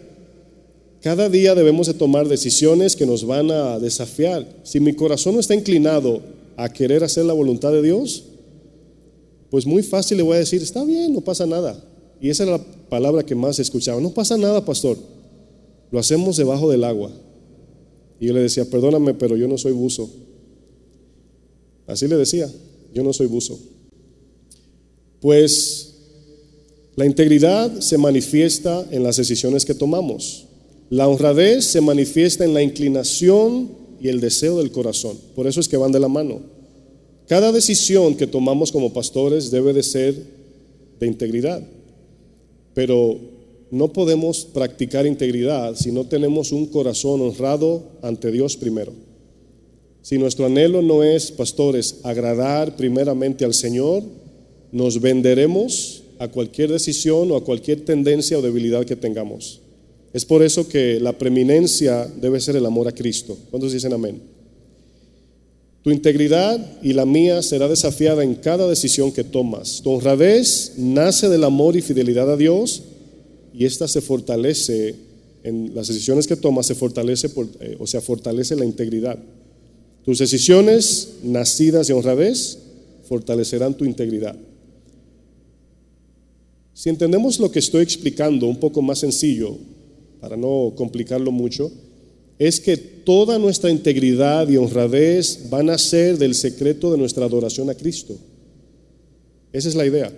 [1.01, 4.47] Cada día debemos de tomar decisiones que nos van a desafiar.
[4.65, 6.21] Si mi corazón no está inclinado
[6.57, 8.25] a querer hacer la voluntad de Dios,
[9.51, 11.83] pues muy fácil le voy a decir, está bien, no pasa nada.
[12.21, 14.01] Y esa era la palabra que más escuchaba.
[14.01, 14.99] No pasa nada, pastor.
[15.93, 17.13] Lo hacemos debajo del agua.
[18.19, 20.11] Y yo le decía, perdóname, pero yo no soy buzo.
[21.87, 22.51] Así le decía,
[22.93, 23.59] yo no soy buzo.
[25.25, 25.95] Pues
[26.97, 30.45] la integridad se manifiesta en las decisiones que tomamos.
[30.91, 33.71] La honradez se manifiesta en la inclinación
[34.03, 35.17] y el deseo del corazón.
[35.35, 36.41] Por eso es que van de la mano.
[37.27, 40.15] Cada decisión que tomamos como pastores debe de ser
[41.01, 41.67] de integridad.
[42.75, 43.19] Pero
[43.71, 48.93] no podemos practicar integridad si no tenemos un corazón honrado ante Dios primero.
[50.03, 54.03] Si nuestro anhelo no es, pastores, agradar primeramente al Señor,
[54.75, 59.61] nos venderemos a cualquier decisión o a cualquier tendencia o debilidad que tengamos.
[60.13, 63.39] Es por eso que la preeminencia debe ser el amor a Cristo.
[63.51, 64.21] ¿Cuántos dicen amén?
[65.83, 69.81] Tu integridad y la mía será desafiada en cada decisión que tomas.
[69.81, 72.83] Tu honradez nace del amor y fidelidad a Dios
[73.53, 74.97] y esta se fortalece
[75.45, 77.29] en las decisiones que tomas, se fortalece,
[77.61, 79.19] eh, o sea, fortalece la integridad.
[80.05, 82.59] Tus decisiones nacidas de honradez
[83.05, 84.37] fortalecerán tu integridad.
[86.75, 89.57] Si entendemos lo que estoy explicando un poco más sencillo,
[90.21, 91.71] para no complicarlo mucho,
[92.39, 97.71] es que toda nuestra integridad y honradez van a ser del secreto de nuestra adoración
[97.71, 98.17] a Cristo.
[99.53, 100.13] Esa es la idea.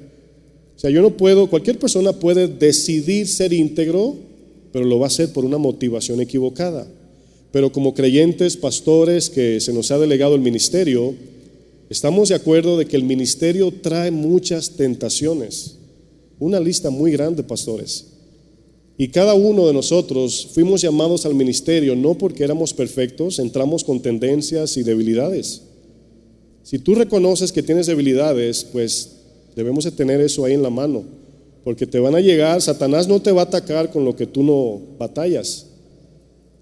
[0.76, 4.16] O sea, yo no puedo, cualquier persona puede decidir ser íntegro,
[4.72, 6.86] pero lo va a hacer por una motivación equivocada.
[7.52, 11.14] Pero como creyentes, pastores, que se nos ha delegado el ministerio,
[11.90, 15.76] estamos de acuerdo de que el ministerio trae muchas tentaciones.
[16.38, 18.06] Una lista muy grande, pastores.
[18.98, 24.00] Y cada uno de nosotros fuimos llamados al ministerio no porque éramos perfectos, entramos con
[24.00, 25.62] tendencias y debilidades.
[26.62, 29.16] Si tú reconoces que tienes debilidades, pues
[29.54, 31.04] debemos de tener eso ahí en la mano,
[31.62, 34.42] porque te van a llegar, Satanás no te va a atacar con lo que tú
[34.42, 35.66] no batallas.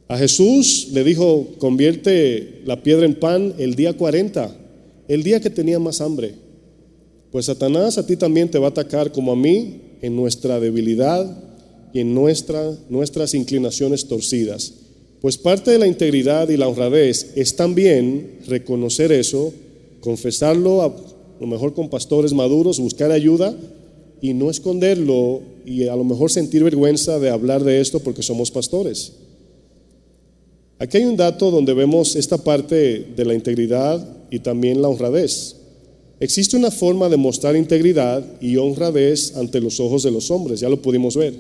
[0.09, 4.55] A Jesús le dijo, convierte la piedra en pan el día 40,
[5.09, 6.35] el día que tenía más hambre.
[7.35, 11.27] Pues Satanás a ti también te va a atacar como a mí en nuestra debilidad,
[11.93, 14.73] y en nuestra, nuestras inclinaciones torcidas.
[15.21, 19.53] Pues parte de la integridad y la honradez es también reconocer eso,
[20.01, 20.95] confesarlo a
[21.41, 23.53] lo mejor con pastores maduros, buscar ayuda
[24.21, 28.53] y no esconderlo y a lo mejor sentir vergüenza de hablar de esto porque somos
[28.53, 29.13] pastores.
[30.79, 35.64] Aquí hay un dato donde vemos esta parte de la integridad y también la honradez.
[36.21, 40.69] Existe una forma de mostrar integridad y honradez ante los ojos de los hombres, ya
[40.69, 41.35] lo pudimos ver.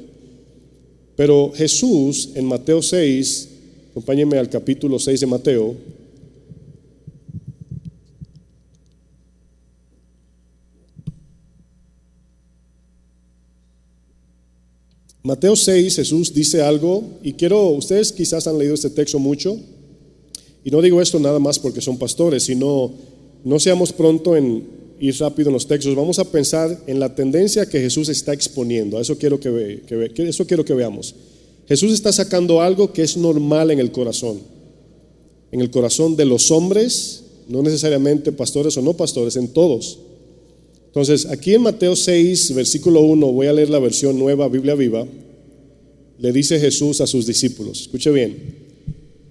[1.16, 3.48] Pero Jesús en Mateo 6,
[3.92, 5.76] acompáñenme al capítulo 6 de Mateo,
[15.26, 19.58] Mateo 6, Jesús dice algo, y quiero, ustedes quizás han leído este texto mucho,
[20.62, 22.92] y no digo esto nada más porque son pastores, sino
[23.44, 24.64] no seamos pronto en
[24.98, 28.98] ir rápido en los textos, vamos a pensar en la tendencia que Jesús está exponiendo.
[29.00, 29.82] eso quiero que,
[30.16, 31.14] eso quiero que veamos.
[31.68, 34.40] Jesús está sacando algo que es normal en el corazón.
[35.52, 39.98] En el corazón de los hombres, no necesariamente pastores o no pastores, en todos.
[40.86, 45.06] Entonces, aquí en Mateo 6, versículo 1, voy a leer la versión nueva, Biblia viva,
[46.18, 48.63] le dice Jesús a sus discípulos, escuche bien,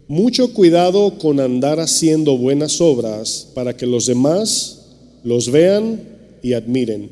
[0.07, 4.81] mucho cuidado con andar haciendo buenas obras para que los demás
[5.23, 6.01] los vean
[6.41, 7.09] y admiren.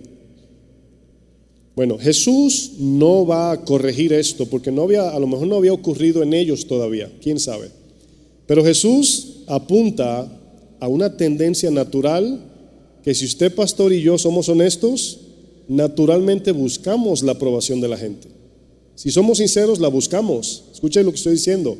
[1.76, 5.74] Bueno, Jesús no va a corregir esto porque no había, a lo mejor no había
[5.74, 7.70] ocurrido en ellos todavía, quién sabe.
[8.46, 10.28] Pero Jesús apunta
[10.80, 12.42] a una tendencia natural
[13.04, 15.20] que si usted, pastor, y yo somos honestos,
[15.68, 18.28] naturalmente buscamos la aprobación de la gente.
[18.96, 20.66] Si somos sinceros, la buscamos.
[20.74, 21.78] Escuchen lo que estoy diciendo.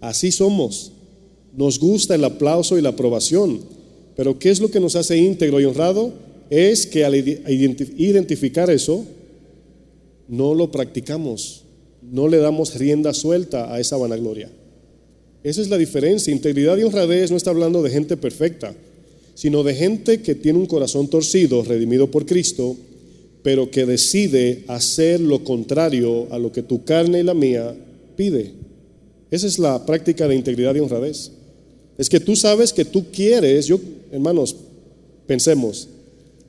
[0.00, 0.92] Así somos.
[1.56, 3.60] Nos gusta el aplauso y la aprobación.
[4.16, 6.12] Pero ¿qué es lo que nos hace íntegro y honrado?
[6.50, 9.04] Es que al identificar eso,
[10.28, 11.64] no lo practicamos.
[12.02, 14.50] No le damos rienda suelta a esa vanagloria.
[15.42, 16.32] Esa es la diferencia.
[16.32, 18.74] Integridad y honradez no está hablando de gente perfecta,
[19.34, 22.76] sino de gente que tiene un corazón torcido, redimido por Cristo,
[23.42, 27.76] pero que decide hacer lo contrario a lo que tu carne y la mía
[28.16, 28.65] pide.
[29.30, 31.32] Esa es la práctica de integridad y honradez.
[31.98, 33.80] Es que tú sabes que tú quieres, yo,
[34.12, 34.56] hermanos,
[35.26, 35.88] pensemos,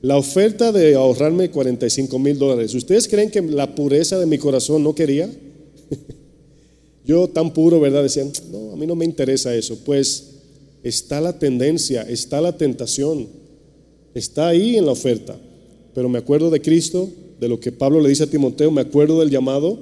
[0.00, 4.84] la oferta de ahorrarme 45 mil dólares, ¿ustedes creen que la pureza de mi corazón
[4.84, 5.28] no quería?
[7.04, 8.02] Yo tan puro, ¿verdad?
[8.02, 9.78] Decían, no, a mí no me interesa eso.
[9.84, 10.34] Pues
[10.82, 13.26] está la tendencia, está la tentación,
[14.14, 15.36] está ahí en la oferta.
[15.94, 17.08] Pero me acuerdo de Cristo,
[17.40, 19.78] de lo que Pablo le dice a Timoteo, me acuerdo del llamado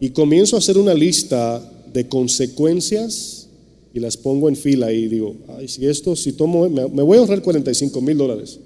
[0.00, 3.48] y comienzo a hacer una lista de consecuencias
[3.94, 7.20] y las pongo en fila y digo, ay, si esto, si tomo, me, voy a
[7.20, 8.58] ahorrar 45 mil dólares.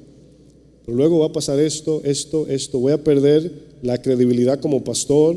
[0.85, 3.51] Pero luego va a pasar esto, esto, esto, voy a perder
[3.83, 5.37] la credibilidad como pastor,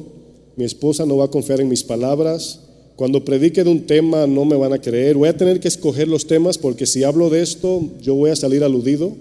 [0.56, 2.60] mi esposa no va a confiar en mis palabras,
[2.96, 6.08] cuando predique de un tema no me van a creer, voy a tener que escoger
[6.08, 9.14] los temas porque si hablo de esto yo voy a salir aludido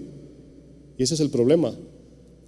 [0.97, 1.73] y ese es el problema.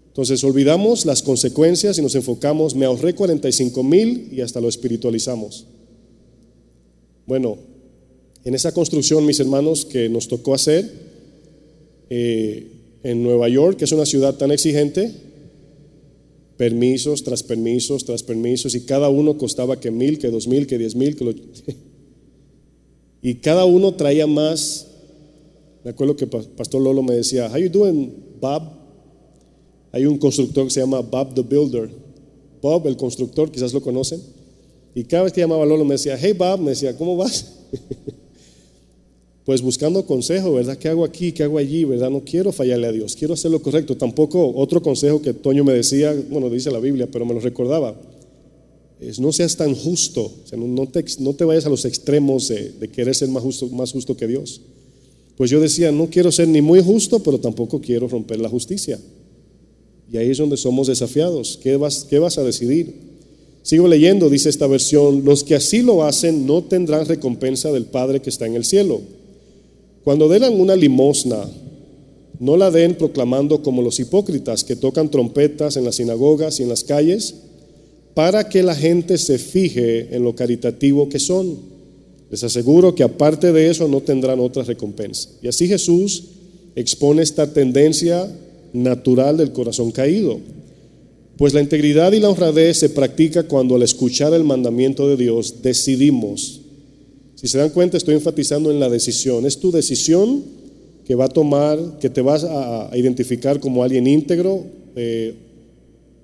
[0.07, 5.67] Entonces olvidamos las consecuencias y nos enfocamos, me ahorré 45 mil y hasta lo espiritualizamos.
[7.31, 7.57] Bueno,
[8.43, 10.91] en esa construcción, mis hermanos, que nos tocó hacer
[12.09, 12.67] eh,
[13.03, 15.13] en Nueva York, que es una ciudad tan exigente,
[16.57, 20.77] permisos tras permisos tras permisos, y cada uno costaba que mil, que dos mil, que
[20.77, 21.33] diez mil, que
[23.21, 24.87] y cada uno traía más.
[25.85, 28.63] Me acuerdo que Pastor Lolo me decía, How you doing, Bob?
[29.93, 31.89] Hay un constructor que se llama Bob the Builder.
[32.61, 34.19] Bob, el constructor, quizás lo conocen.
[34.93, 37.59] Y cada vez que llamaba a Lolo me decía, Hey Bob, me decía, ¿cómo vas?
[39.45, 40.77] pues buscando consejo, ¿verdad?
[40.77, 41.31] ¿Qué hago aquí?
[41.31, 41.83] ¿Qué hago allí?
[41.85, 42.09] ¿Verdad?
[42.09, 43.97] No quiero fallarle a Dios, quiero hacer lo correcto.
[43.97, 47.99] Tampoco otro consejo que Toño me decía, bueno, dice la Biblia, pero me lo recordaba,
[48.99, 52.49] es no seas tan justo, o sea, no, te, no, te, vayas a los extremos
[52.49, 54.61] de, de, querer ser más justo, más justo que Dios.
[55.37, 58.99] Pues yo decía, no quiero ser ni muy justo, pero tampoco quiero romper la justicia.
[60.11, 61.57] Y ahí es donde somos desafiados.
[61.63, 63.10] ¿Qué vas, qué vas a decidir?
[63.63, 68.21] Sigo leyendo, dice esta versión, los que así lo hacen no tendrán recompensa del Padre
[68.21, 69.01] que está en el cielo.
[70.03, 71.47] Cuando den una limosna,
[72.39, 76.69] no la den proclamando como los hipócritas que tocan trompetas en las sinagogas y en
[76.69, 77.35] las calles,
[78.15, 81.59] para que la gente se fije en lo caritativo que son.
[82.31, 85.29] Les aseguro que aparte de eso no tendrán otra recompensa.
[85.41, 86.23] Y así Jesús
[86.75, 88.27] expone esta tendencia
[88.73, 90.39] natural del corazón caído.
[91.41, 95.63] Pues la integridad y la honradez se practica cuando al escuchar el mandamiento de Dios
[95.63, 96.61] decidimos
[97.33, 99.47] si se dan cuenta, estoy enfatizando en la decisión.
[99.47, 100.43] Es tu decisión
[101.07, 104.63] que va a tomar, que te vas a, identificar como alguien íntegro
[104.95, 105.33] eh,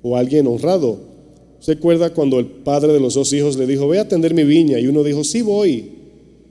[0.04, 1.00] o alguien honrado.
[1.62, 4.44] ¿Se acuerda cuando el padre de los dos hijos le dijo, ve a atender mi
[4.44, 4.80] viña?
[4.80, 5.86] Y uno dijo, sí voy,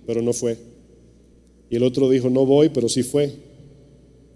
[0.04, 0.56] pero no fue.
[1.70, 3.30] Y el otro dijo, no voy, pero sí fue.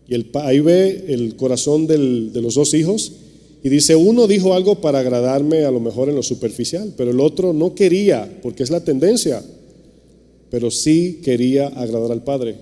[0.06, 1.98] Y el, ahí ve el corazón de
[2.40, 3.14] los dos hijos
[3.62, 7.20] y dice, uno dijo algo para agradarme a lo mejor en lo superficial, pero el
[7.20, 9.42] otro no quería, porque es la tendencia
[10.50, 12.56] pero sí quería agradar al Padre.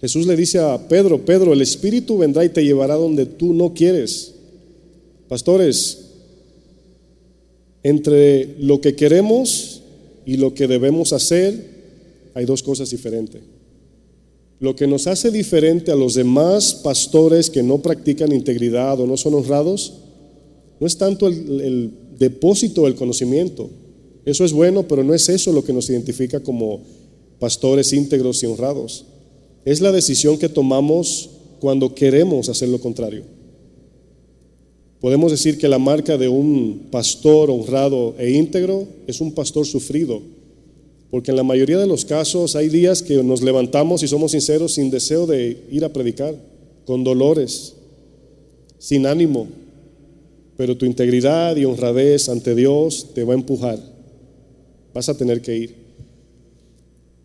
[0.00, 3.72] Jesús le dice a Pedro, Pedro, el Espíritu vendrá y te llevará donde tú no
[3.72, 4.34] quieres.
[5.26, 6.10] Pastores,
[7.82, 9.82] entre lo que queremos
[10.26, 11.76] y lo que debemos hacer
[12.34, 13.40] hay dos cosas diferentes.
[14.58, 19.16] Lo que nos hace diferente a los demás pastores que no practican integridad o no
[19.16, 19.94] son honrados,
[20.80, 23.68] no es tanto el, depósito del conocimiento,
[24.24, 26.80] eso es bueno, pero no es eso lo que nos identifica como
[27.38, 29.04] pastores íntegros y honrados.
[29.66, 31.28] Es la decisión que tomamos
[31.60, 33.24] cuando queremos hacer lo contrario.
[35.00, 40.22] Podemos decir que la marca de un pastor honrado e íntegro es un pastor sufrido,
[41.10, 44.74] porque en la mayoría de los casos hay días que nos levantamos y somos sinceros
[44.74, 46.34] sin deseo de ir a predicar,
[46.84, 47.74] con dolores,
[48.78, 49.48] sin ánimo,
[50.56, 53.96] pero tu integridad y honradez ante Dios te va a empujar
[54.96, 55.74] vas a tener que ir.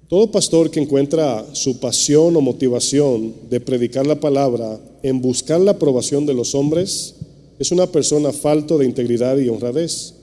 [0.10, 5.72] Todo pastor que encuentra su pasión o motivación de predicar la palabra en buscar la
[5.72, 7.16] aprobación de los hombres
[7.60, 10.16] es una persona falto de integridad y honradez.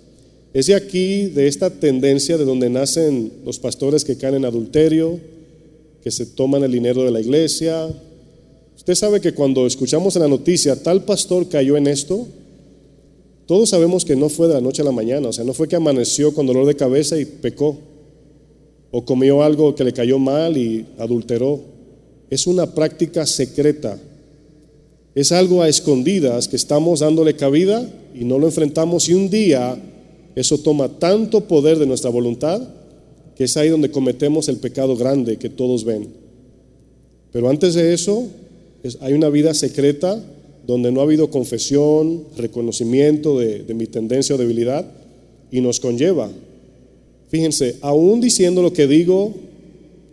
[0.53, 5.21] Es de aquí, de esta tendencia de donde nacen los pastores que caen en adulterio,
[6.03, 7.89] que se toman el dinero de la iglesia,
[8.79, 12.27] Usted sabe que cuando escuchamos en la noticia, tal pastor cayó en esto,
[13.45, 15.67] todos sabemos que no fue de la noche a la mañana, o sea, no fue
[15.69, 17.77] que amaneció con dolor de cabeza y pecó,
[18.93, 21.61] o comió algo que le cayó mal y adulteró.
[22.31, 23.99] Es una práctica secreta,
[25.15, 29.77] es algo a escondidas que estamos dándole cabida y no lo enfrentamos y un día
[30.41, 32.61] eso toma tanto poder de nuestra voluntad
[33.39, 36.09] que es ahí donde cometemos el pecado grande que todos ven.
[37.30, 38.26] Pero antes de eso,
[39.01, 40.20] hay una vida secreta
[40.66, 44.91] donde no ha habido confesión, reconocimiento de, de mi tendencia o debilidad
[45.53, 46.28] y nos conlleva.
[47.28, 49.34] Fíjense, aún diciendo lo que digo,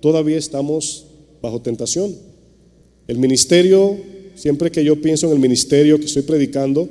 [0.01, 1.05] todavía estamos
[1.41, 2.15] bajo tentación.
[3.07, 3.97] El ministerio,
[4.36, 6.88] siempre que yo pienso en el ministerio que estoy predicando,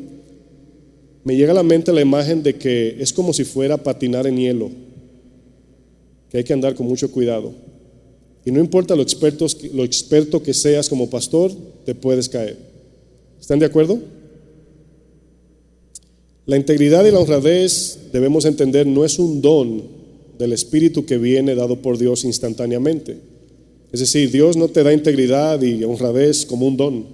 [1.25, 4.37] me llega a la mente la imagen de que es como si fuera patinar en
[4.37, 4.71] hielo
[6.31, 7.55] que hay que andar con mucho cuidado.
[8.45, 11.53] Y no importa lo, expertos, lo experto que seas como pastor,
[11.85, 12.59] te puedes caer.
[13.41, 14.01] ¿Están de acuerdo?
[16.45, 19.83] La integridad y la honradez, debemos entender, no es un don
[20.37, 23.17] del Espíritu que viene dado por Dios instantáneamente.
[23.93, 27.07] Es decir, Dios no te da integridad y honradez como un don.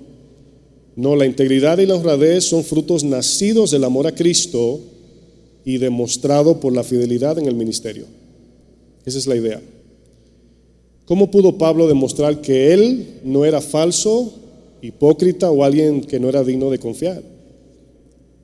[1.01, 4.80] No, la integridad y la honradez son frutos nacidos del amor a Cristo
[5.64, 8.05] y demostrado por la fidelidad en el ministerio.
[9.07, 9.62] Esa es la idea.
[11.07, 14.30] ¿Cómo pudo Pablo demostrar que él no era falso,
[14.82, 17.22] hipócrita o alguien que no era digno de confiar?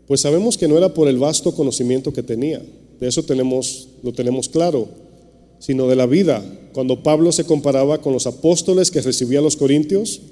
[0.06, 2.62] Pues sabemos que no era por el vasto conocimiento que tenía.
[2.98, 4.88] De eso tenemos, lo tenemos claro,
[5.58, 6.42] sino de la vida.
[6.72, 10.22] Cuando Pablo se comparaba con los apóstoles que recibía a los corintios,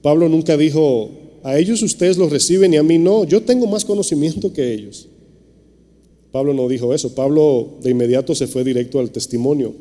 [0.00, 1.10] Pablo nunca dijo,
[1.42, 5.08] a ellos ustedes los reciben y a mí no, yo tengo más conocimiento que ellos.
[6.30, 7.14] Pablo no dijo eso.
[7.14, 9.74] Pablo de inmediato se fue directo al testimonio.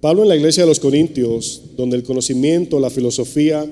[0.00, 3.66] Pablo en la iglesia de los Corintios, donde el conocimiento, la filosofía,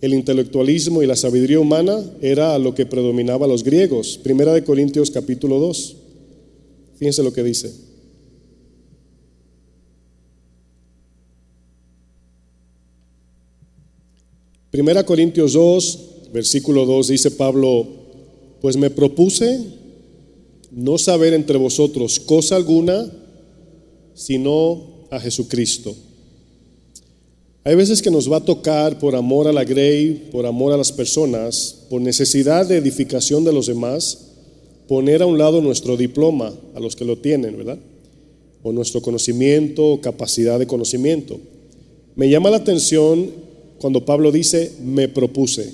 [0.00, 4.18] el intelectualismo y la sabiduría humana era lo que predominaba a los griegos.
[4.22, 5.96] Primera de Corintios capítulo 2.
[6.96, 7.72] Fíjense lo que dice.
[14.72, 15.98] Primera Corintios 2,
[16.32, 17.86] versículo 2 dice Pablo,
[18.62, 19.60] pues me propuse
[20.70, 23.12] no saber entre vosotros cosa alguna,
[24.14, 25.94] sino a Jesucristo.
[27.64, 30.78] Hay veces que nos va a tocar por amor a la grey, por amor a
[30.78, 34.30] las personas, por necesidad de edificación de los demás,
[34.88, 37.78] poner a un lado nuestro diploma, a los que lo tienen, ¿verdad?
[38.62, 41.38] O nuestro conocimiento, capacidad de conocimiento.
[42.16, 43.41] Me llama la atención
[43.82, 45.70] cuando Pablo dice, me propuse.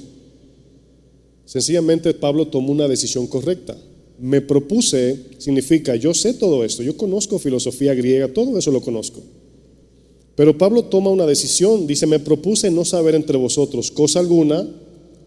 [1.45, 3.79] Sencillamente Pablo tomó una decisión correcta
[4.19, 9.21] me propuse significa, yo sé todo esto, yo conozco filosofía griega, todo eso lo conozco.
[10.35, 14.69] Pero Pablo toma una decisión, dice, me propuse no saber entre vosotros cosa alguna,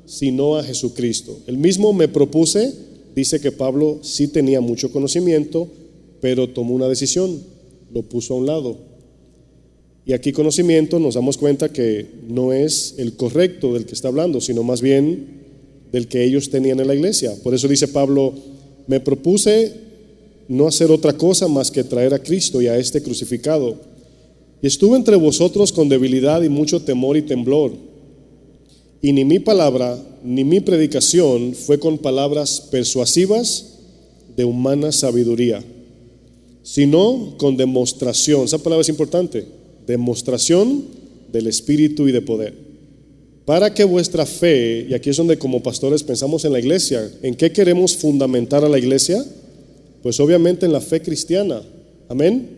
[0.05, 1.37] sino a Jesucristo.
[1.47, 2.73] El mismo me propuse,
[3.15, 5.67] dice que Pablo sí tenía mucho conocimiento,
[6.21, 7.41] pero tomó una decisión,
[7.93, 8.77] lo puso a un lado.
[10.05, 14.41] Y aquí conocimiento nos damos cuenta que no es el correcto del que está hablando,
[14.41, 15.41] sino más bien
[15.91, 17.33] del que ellos tenían en la iglesia.
[17.43, 18.33] Por eso dice Pablo,
[18.87, 19.73] me propuse
[20.47, 23.75] no hacer otra cosa más que traer a Cristo y a este crucificado.
[24.61, 27.71] Y estuve entre vosotros con debilidad y mucho temor y temblor.
[29.01, 33.79] Y ni mi palabra ni mi predicación fue con palabras persuasivas
[34.35, 35.63] de humana sabiduría,
[36.63, 38.45] sino con demostración.
[38.45, 39.60] Esa palabra es importante.
[39.91, 40.83] Demostración
[41.31, 42.71] del Espíritu y de poder
[43.45, 47.35] para que vuestra fe, y aquí es donde como pastores pensamos en la iglesia, ¿en
[47.35, 49.25] qué queremos fundamentar a la iglesia?
[50.03, 51.61] Pues obviamente en la fe cristiana.
[52.07, 52.49] Amén.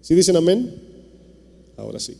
[0.00, 0.74] ¿Sí dicen amén?
[1.76, 2.16] Ahora sí.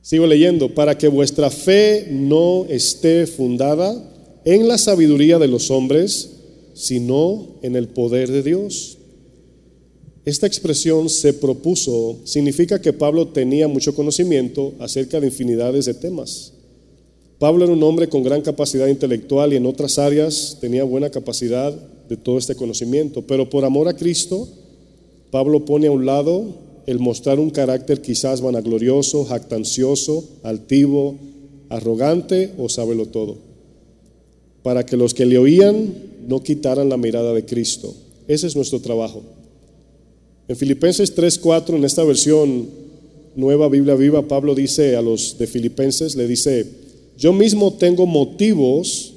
[0.00, 3.94] Sigo leyendo, para que vuestra fe no esté fundada
[4.44, 6.30] en la sabiduría de los hombres,
[6.74, 8.98] sino en el poder de Dios.
[10.24, 16.52] Esta expresión se propuso significa que Pablo tenía mucho conocimiento acerca de infinidades de temas.
[17.40, 21.72] Pablo era un hombre con gran capacidad intelectual y en otras áreas tenía buena capacidad
[22.08, 24.48] de todo este conocimiento, pero por amor a Cristo,
[25.32, 26.44] Pablo pone a un lado
[26.86, 31.16] el mostrar un carácter quizás vanaglorioso, jactancioso, altivo,
[31.68, 33.38] arrogante o sábelo todo,
[34.62, 35.94] para que los que le oían
[36.28, 37.92] no quitaran la mirada de Cristo.
[38.28, 39.22] Ese es nuestro trabajo.
[40.48, 42.68] En Filipenses 3:4, en esta versión
[43.36, 46.66] nueva Biblia viva, Pablo dice a los de Filipenses, le dice,
[47.16, 49.14] yo mismo tengo motivos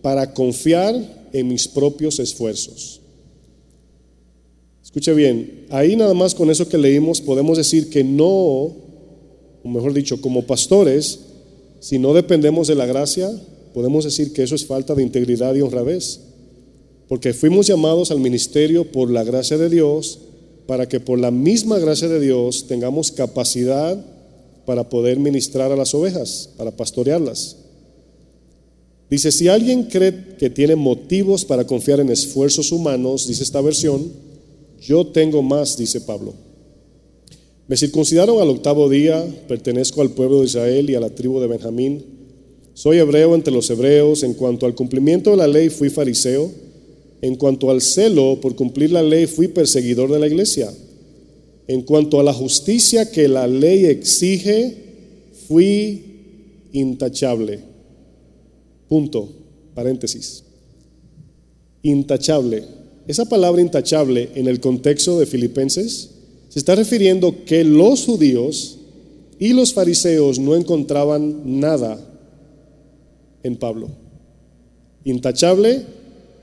[0.00, 3.00] para confiar en mis propios esfuerzos.
[4.82, 8.82] Escuche bien, ahí nada más con eso que leímos podemos decir que no
[9.64, 11.20] o mejor dicho, como pastores,
[11.80, 13.30] si no dependemos de la gracia,
[13.74, 16.20] podemos decir que eso es falta de integridad y honradez.
[17.08, 20.18] Porque fuimos llamados al ministerio por la gracia de Dios,
[20.72, 24.02] para que por la misma gracia de Dios tengamos capacidad
[24.64, 27.58] para poder ministrar a las ovejas, para pastorearlas.
[29.10, 34.12] Dice, si alguien cree que tiene motivos para confiar en esfuerzos humanos, dice esta versión,
[34.80, 36.32] yo tengo más, dice Pablo.
[37.68, 41.48] Me circuncidaron al octavo día, pertenezco al pueblo de Israel y a la tribu de
[41.48, 42.02] Benjamín.
[42.72, 46.50] Soy hebreo entre los hebreos, en cuanto al cumplimiento de la ley fui fariseo,
[47.22, 50.70] en cuanto al celo por cumplir la ley fui perseguidor de la iglesia,
[51.68, 54.76] en cuanto a la justicia que la ley exige
[55.46, 56.02] fui
[56.72, 57.60] intachable.
[58.88, 59.28] Punto,
[59.72, 60.42] paréntesis.
[61.82, 62.64] Intachable.
[63.06, 66.10] Esa palabra intachable en el contexto de Filipenses
[66.48, 68.78] se está refiriendo que los judíos
[69.38, 71.98] y los fariseos no encontraban nada
[73.44, 73.88] en Pablo.
[75.04, 76.01] Intachable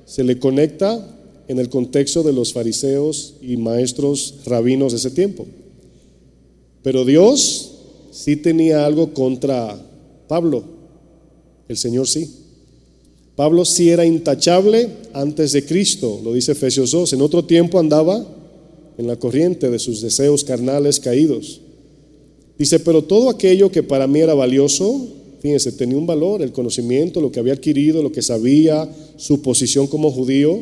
[0.10, 1.06] se le conecta
[1.48, 5.46] en el contexto de los fariseos y maestros rabinos de ese tiempo.
[6.82, 7.76] Pero Dios
[8.10, 9.80] sí tenía algo contra
[10.28, 10.64] Pablo,
[11.68, 12.28] el Señor sí.
[13.36, 17.14] Pablo sí era intachable antes de Cristo, lo dice Efesios 2.
[17.14, 18.26] En otro tiempo andaba
[18.98, 21.62] en la corriente de sus deseos carnales caídos.
[22.58, 25.08] Dice, pero todo aquello que para mí era valioso,
[25.40, 29.88] Fíjense, tenía un valor, el conocimiento, lo que había adquirido, lo que sabía, su posición
[29.88, 30.62] como judío,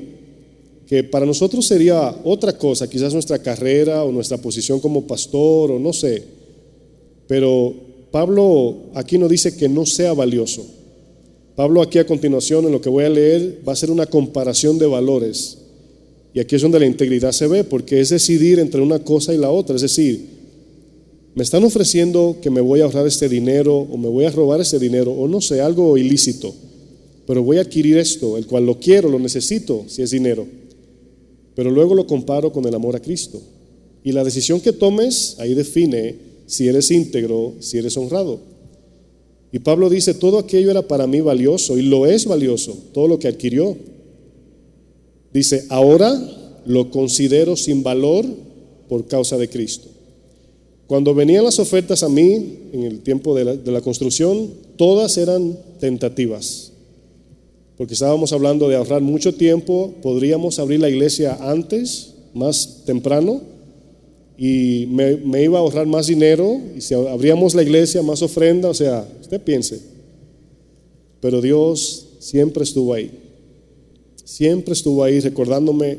[0.88, 5.80] que para nosotros sería otra cosa, quizás nuestra carrera o nuestra posición como pastor o
[5.80, 6.24] no sé.
[7.28, 7.74] Pero
[8.12, 10.66] Pablo aquí no dice que no sea valioso.
[11.56, 14.78] Pablo aquí a continuación en lo que voy a leer va a ser una comparación
[14.78, 15.58] de valores.
[16.34, 19.38] Y aquí es donde la integridad se ve, porque es decidir entre una cosa y
[19.38, 19.76] la otra.
[19.76, 20.37] Es decir,
[21.38, 24.60] me están ofreciendo que me voy a ahorrar este dinero o me voy a robar
[24.60, 26.52] este dinero o no sé, algo ilícito,
[27.28, 30.48] pero voy a adquirir esto, el cual lo quiero, lo necesito, si es dinero.
[31.54, 33.40] Pero luego lo comparo con el amor a Cristo.
[34.04, 36.16] Y la decisión que tomes ahí define
[36.48, 38.40] si eres íntegro, si eres honrado.
[39.52, 43.20] Y Pablo dice, todo aquello era para mí valioso y lo es valioso, todo lo
[43.20, 43.78] que adquirió.
[45.32, 46.20] Dice, ahora
[46.66, 48.26] lo considero sin valor
[48.90, 49.97] por causa de Cristo.
[50.88, 56.72] Cuando venían las ofertas a mí en el tiempo de la, construcción, todas eran tentativas,
[57.76, 63.42] porque estábamos hablando de ahorrar mucho tiempo, podríamos abrir la iglesia antes, más temprano,
[64.38, 68.74] y me, iba a ahorrar más dinero, y si abríamos la iglesia, más ofrenda, o
[68.74, 69.82] sea, usted piense.
[71.20, 73.12] Pero Dios siempre estuvo ahí,
[74.24, 75.98] siempre estuvo ahí recordándome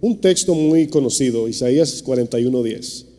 [0.00, 3.13] un texto muy conocido, Isaías 41:10.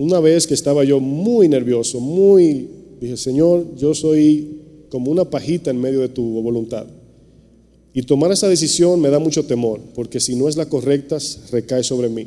[0.00, 2.66] Una vez que estaba yo muy nervioso, muy,
[3.02, 6.86] dije, Señor, yo soy como una pajita en medio de tu voluntad.
[7.92, 11.18] Y tomar esa decisión me da mucho temor, porque si no es la correcta,
[11.52, 12.26] recae sobre mí.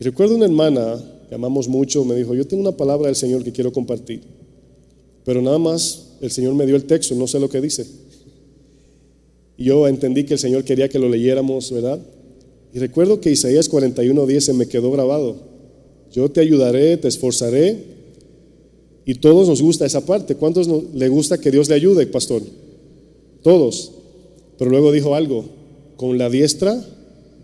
[0.00, 3.44] Y recuerdo una hermana que amamos mucho, me dijo, yo tengo una palabra del Señor
[3.44, 4.22] que quiero compartir,
[5.26, 7.86] pero nada más el Señor me dio el texto, no sé lo que dice.
[9.58, 12.00] Y yo entendí que el Señor quería que lo leyéramos, ¿verdad?
[12.72, 15.49] Y recuerdo que Isaías 41:10 se me quedó grabado.
[16.12, 18.00] Yo te ayudaré, te esforzaré.
[19.04, 20.34] Y todos nos gusta esa parte.
[20.34, 22.42] ¿Cuántos le gusta que Dios le ayude, pastor?
[23.42, 23.92] Todos.
[24.58, 25.44] Pero luego dijo algo,
[25.96, 26.84] con la diestra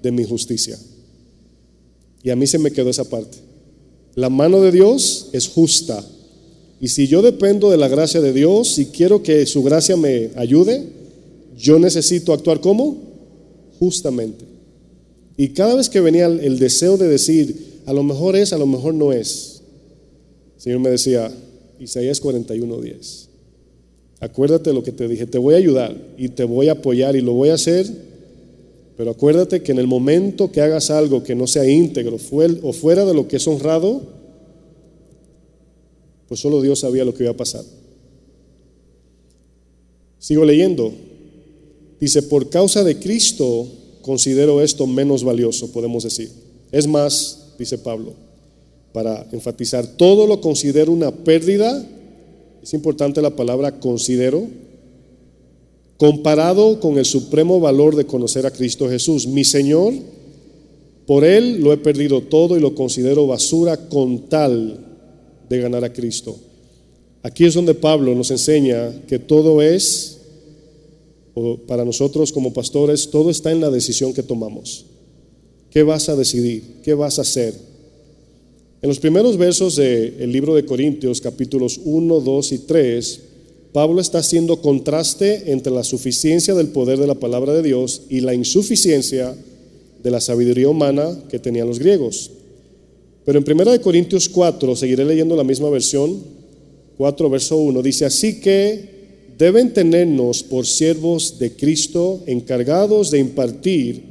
[0.03, 0.79] de mi justicia.
[2.23, 3.39] Y a mí se me quedó esa parte.
[4.15, 6.05] La mano de Dios es justa.
[6.81, 10.31] Y si yo dependo de la gracia de Dios, si quiero que su gracia me
[10.37, 10.85] ayude,
[11.57, 12.99] yo necesito actuar como
[13.79, 14.45] justamente.
[15.37, 18.67] Y cada vez que venía el deseo de decir, a lo mejor es, a lo
[18.67, 19.63] mejor no es.
[20.57, 21.33] El Señor me decía,
[21.79, 23.29] Isaías 41:10.
[24.21, 27.21] Acuérdate lo que te dije, te voy a ayudar y te voy a apoyar y
[27.21, 27.87] lo voy a hacer,
[28.97, 32.17] pero acuérdate que en el momento que hagas algo que no sea íntegro
[32.63, 34.03] o fuera de lo que es honrado,
[36.29, 37.65] pues solo Dios sabía lo que iba a pasar.
[40.19, 40.93] Sigo leyendo.
[42.01, 43.69] Dice, por causa de Cristo
[44.03, 46.31] considero esto menos valioso, podemos decir.
[46.73, 48.13] Es más, dice Pablo,
[48.93, 51.85] para enfatizar, todo lo considero una pérdida,
[52.63, 54.47] es importante la palabra considero,
[55.99, 59.93] comparado con el supremo valor de conocer a Cristo Jesús, mi Señor,
[61.07, 64.79] por Él lo he perdido todo y lo considero basura con tal
[65.49, 66.37] de ganar a Cristo.
[67.23, 70.19] Aquí es donde Pablo nos enseña que todo es,
[71.67, 74.87] para nosotros como pastores, todo está en la decisión que tomamos.
[75.77, 76.63] ¿Qué vas a decidir?
[76.83, 77.53] ¿Qué vas a hacer?
[78.81, 83.21] En los primeros versos del libro de Corintios, capítulos 1, 2 y 3,
[83.75, 88.21] Pablo está haciendo contraste entre la suficiencia del poder de la palabra de Dios y
[88.21, 89.37] la insuficiencia
[90.03, 92.31] de la sabiduría humana que tenían los griegos.
[93.27, 96.23] Pero en 1 Corintios 4, seguiré leyendo la misma versión,
[96.97, 98.97] 4 verso 1, dice, así que
[99.37, 104.06] deben tenernos por siervos de Cristo encargados de impartir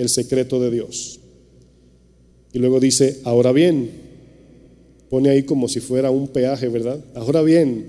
[0.00, 1.20] el secreto de Dios.
[2.52, 3.90] Y luego dice, ahora bien,
[5.08, 6.98] pone ahí como si fuera un peaje, ¿verdad?
[7.14, 7.86] Ahora bien,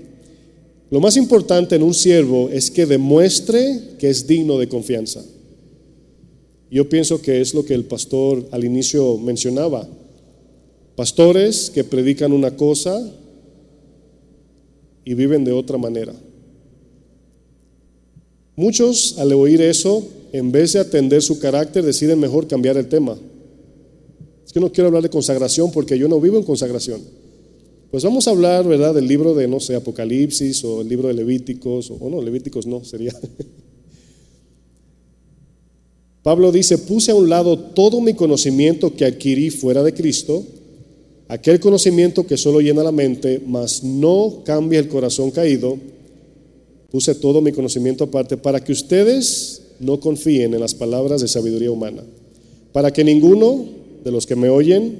[0.90, 5.24] lo más importante en un siervo es que demuestre que es digno de confianza.
[6.70, 9.88] Yo pienso que es lo que el pastor al inicio mencionaba.
[10.94, 13.10] Pastores que predican una cosa
[15.04, 16.14] y viven de otra manera.
[18.56, 23.18] Muchos al oír eso, en vez de atender su carácter, deciden mejor cambiar el tema.
[24.44, 27.00] Es que no quiero hablar de consagración porque yo no vivo en consagración.
[27.90, 31.14] Pues vamos a hablar, ¿verdad?, del libro de, no sé, Apocalipsis o el libro de
[31.14, 33.12] Levíticos, o, o no, Levíticos no, sería
[36.22, 40.44] Pablo dice, puse a un lado todo mi conocimiento que adquirí fuera de Cristo,
[41.26, 45.76] aquel conocimiento que solo llena la mente, mas no cambia el corazón caído.
[46.92, 51.70] Puse todo mi conocimiento aparte para que ustedes no confíen en las palabras de sabiduría
[51.70, 52.02] humana,
[52.70, 53.64] para que ninguno
[54.04, 54.98] de los que me oyen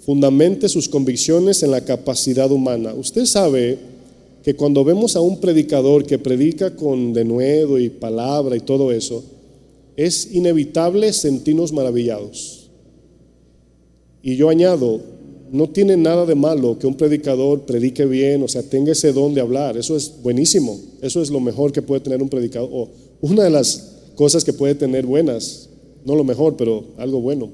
[0.00, 2.92] fundamente sus convicciones en la capacidad humana.
[2.92, 3.78] Usted sabe
[4.42, 9.24] que cuando vemos a un predicador que predica con denuedo y palabra y todo eso,
[9.96, 12.68] es inevitable sentirnos maravillados.
[14.22, 15.00] Y yo añado,
[15.52, 19.34] no tiene nada de malo que un predicador predique bien, o sea, tenga ese don
[19.34, 19.76] de hablar.
[19.76, 20.80] Eso es buenísimo.
[21.02, 22.68] Eso es lo mejor que puede tener un predicador.
[22.72, 22.88] O
[23.20, 25.68] una de las cosas que puede tener buenas.
[26.04, 27.50] No lo mejor, pero algo bueno.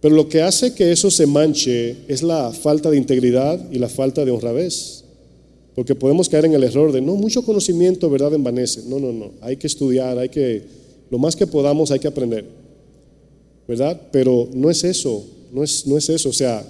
[0.00, 3.88] Pero lo que hace que eso se manche es la falta de integridad y la
[3.88, 5.04] falta de honradez.
[5.74, 8.34] Porque podemos caer en el error de, no, mucho conocimiento, ¿verdad?
[8.34, 8.82] Envanece.
[8.86, 9.32] No, no, no.
[9.40, 10.62] Hay que estudiar, hay que
[11.10, 12.44] lo más que podamos hay que aprender,
[13.66, 14.00] ¿verdad?
[14.12, 16.64] Pero no es eso, no es, no es eso, o sea,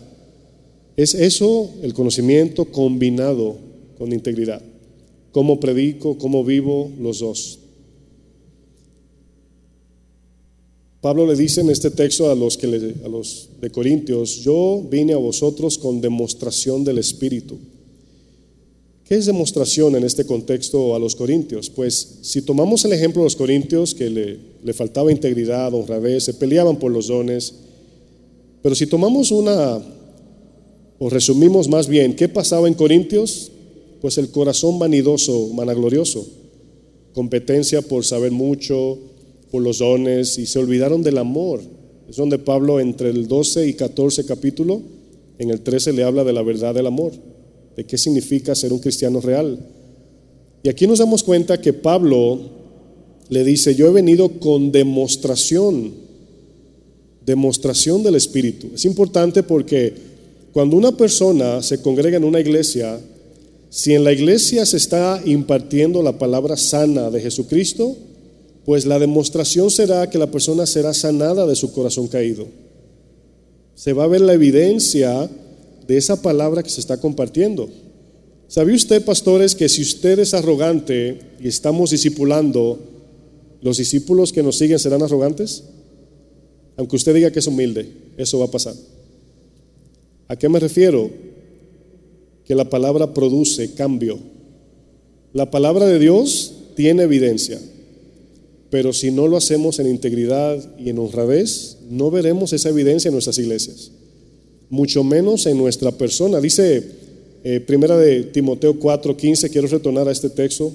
[0.99, 3.57] es eso el conocimiento combinado
[3.97, 4.61] con integridad.
[5.31, 7.61] Cómo predico, cómo vivo, los dos.
[11.01, 15.13] Pablo le dice en este texto a los, que a los de Corintios, yo vine
[15.13, 17.57] a vosotros con demostración del Espíritu.
[19.05, 21.71] ¿Qué es demostración en este contexto a los corintios?
[21.71, 26.77] Pues si tomamos el ejemplo de los corintios, que le, faltaba integridad, honradez, se peleaban
[26.77, 27.55] por los dones,
[28.61, 29.81] pero si tomamos una,
[30.99, 33.53] o resumimos más bien, ¿qué pasaba en Corintios?
[34.01, 36.27] Pues el corazón vanidoso, managlorioso,
[37.15, 38.99] competencia por saber mucho,
[39.51, 41.61] por los dones, y se olvidaron del amor.
[42.09, 44.81] Es donde Pablo entre el 12 y 14 capítulo,
[45.39, 47.13] en el 13 le habla de la verdad del amor
[47.79, 49.57] de qué significa ser un cristiano real.
[50.65, 52.41] Y aquí nos damos cuenta que Pablo
[53.29, 55.93] le dice, yo he venido con demostración,
[57.25, 58.71] demostración del Espíritu.
[58.75, 59.95] Es importante porque
[60.59, 62.99] cuando una persona se congrega en una iglesia,
[63.71, 67.97] si en la iglesia se está impartiendo la palabra sana de Jesucristo,
[68.65, 72.49] pues la demostración será que la persona será sanada de su corazón caído.
[73.77, 75.31] Se va a ver la evidencia
[75.87, 77.69] de esa palabra que se está compartiendo.
[78.49, 82.81] ¿Sabía usted, pastores, que si usted es arrogante y estamos discipulando,
[83.63, 85.63] los discípulos que nos siguen serán arrogantes?
[86.77, 88.75] Aunque usted diga que es humilde, eso va a pasar.
[90.29, 91.11] ¿A qué me refiero?
[92.45, 94.19] Que la palabra produce cambio.
[95.33, 97.59] La palabra de Dios tiene evidencia,
[98.71, 103.15] pero si no lo hacemos en integridad y en honradez, no veremos esa evidencia en
[103.15, 103.91] nuestras iglesias
[104.71, 106.41] mucho menos en nuestra persona.
[106.41, 106.83] Dice
[107.45, 110.73] eh, primera de Timoteo 4:15, quiero retornar a este texto.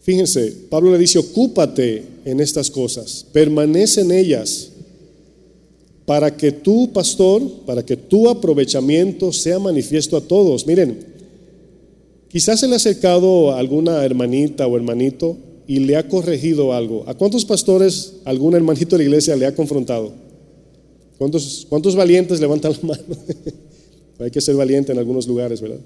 [0.00, 4.72] Fíjense, Pablo le dice, ocúpate en estas cosas, permanece en ellas,
[6.06, 10.66] para que tu pastor, para que tu aprovechamiento sea manifiesto a todos.
[10.66, 10.98] Miren,
[12.28, 15.36] quizás se le ha acercado a alguna hermanita o hermanito
[15.66, 17.04] y le ha corregido algo.
[17.06, 20.12] ¿A cuántos pastores algún hermanito de la iglesia le ha confrontado?
[21.16, 23.04] ¿Cuántos, valientes levantan la mano?
[24.18, 25.80] Hay que ser valiente en algunos lugares, ¿verdad?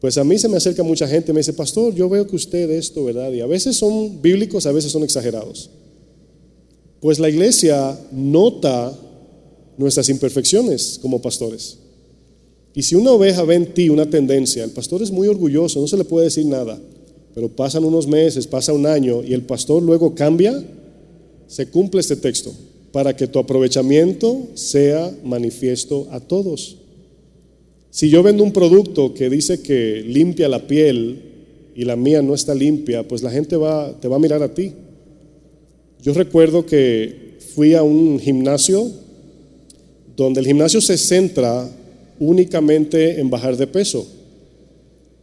[0.00, 2.70] Pues a mí se me acerca mucha gente, me dice, pastor, yo veo que usted
[2.70, 3.32] esto, ¿verdad?
[3.32, 5.70] Y a veces son bíblicos, a veces son exagerados.
[7.00, 8.96] Pues la iglesia nota
[9.76, 11.78] nuestras imperfecciones como pastores.
[12.74, 15.88] Y si una oveja ve en ti una tendencia, el pastor es muy orgulloso, no
[15.88, 16.78] se le puede decir nada,
[17.34, 20.62] pero pasan unos meses, pasa un año y el pastor luego cambia,
[21.46, 22.52] se cumple este texto.
[22.96, 26.78] para que tu aprovechamiento sea manifiesto a todos.
[27.90, 31.20] Si yo vendo un producto que dice que limpia la piel
[31.74, 34.54] y la mía no está limpia, pues la gente va, te va a mirar a
[34.54, 34.72] ti.
[36.02, 38.90] Yo recuerdo que fui a un gimnasio
[40.16, 41.68] donde el gimnasio se centra
[42.18, 44.06] únicamente en bajar de peso.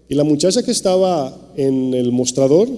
[0.10, 2.70] Y la muchacha que estaba en el mostrador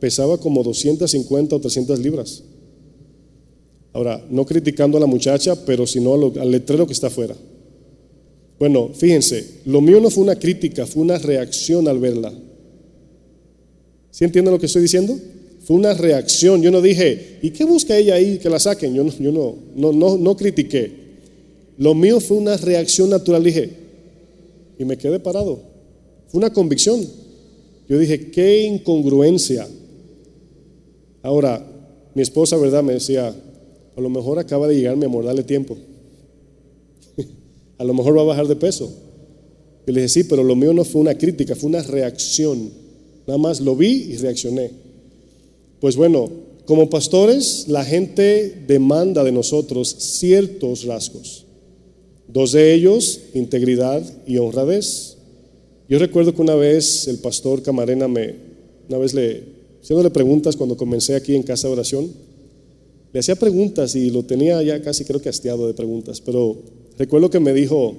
[0.00, 2.42] pesaba como 250 o 300 libras.
[3.92, 7.34] Ahora, no criticando a la muchacha, pero sino al letrero que está afuera.
[8.58, 12.32] Bueno, fíjense, lo mío no fue una crítica, fue una reacción al verla.
[14.10, 15.16] ¿Sí entienden lo que estoy diciendo?
[15.68, 16.62] Fue una reacción.
[16.62, 18.94] Yo no dije, ¿y qué busca ella ahí que la saquen?
[18.94, 20.90] Yo no, yo no, no, no, no critiqué.
[21.76, 23.44] Lo mío fue una reacción natural.
[23.44, 23.68] Dije,
[24.78, 25.60] y me quedé parado.
[26.28, 27.06] Fue una convicción.
[27.86, 29.68] Yo dije, qué incongruencia.
[31.20, 31.62] Ahora,
[32.14, 32.82] mi esposa, ¿verdad?
[32.82, 33.28] Me decía,
[33.94, 35.76] a lo mejor acaba de llegar mi amor, dale tiempo.
[37.76, 38.90] a lo mejor va a bajar de peso.
[39.86, 42.70] Y le dije, sí, pero lo mío no fue una crítica, fue una reacción.
[43.26, 44.87] Nada más lo vi y reaccioné.
[45.80, 46.28] Pues bueno,
[46.64, 51.46] como pastores, la gente demanda de nosotros ciertos rasgos.
[52.26, 55.16] Dos de ellos, integridad y honradez.
[55.88, 58.34] Yo recuerdo que una vez el pastor Camarena me,
[58.88, 59.44] una vez le,
[59.82, 62.12] haciéndole preguntas cuando comencé aquí en casa de oración,
[63.14, 66.58] le hacía preguntas y lo tenía ya casi creo que hastiado de preguntas, pero
[66.98, 67.94] recuerdo que me dijo,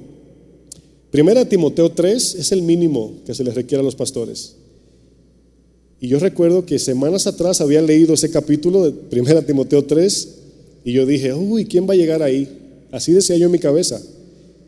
[1.09, 4.57] primera Timoteo 3 es el mínimo que se les requiere a los pastores.
[6.01, 10.35] Y yo recuerdo que semanas atrás había leído ese capítulo de primera Timoteo 3
[10.85, 12.47] y yo dije, uy, ¿quién va a llegar ahí?
[12.91, 14.01] Así decía yo en mi cabeza.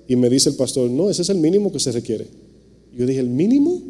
[0.08, 2.28] Y me dice el pastor, no, ese es el mínimo que se requiere.
[2.94, 3.82] Yo dije, ¿el mínimo?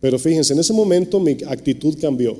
[0.00, 2.36] Pero fíjense, en ese momento mi actitud cambió.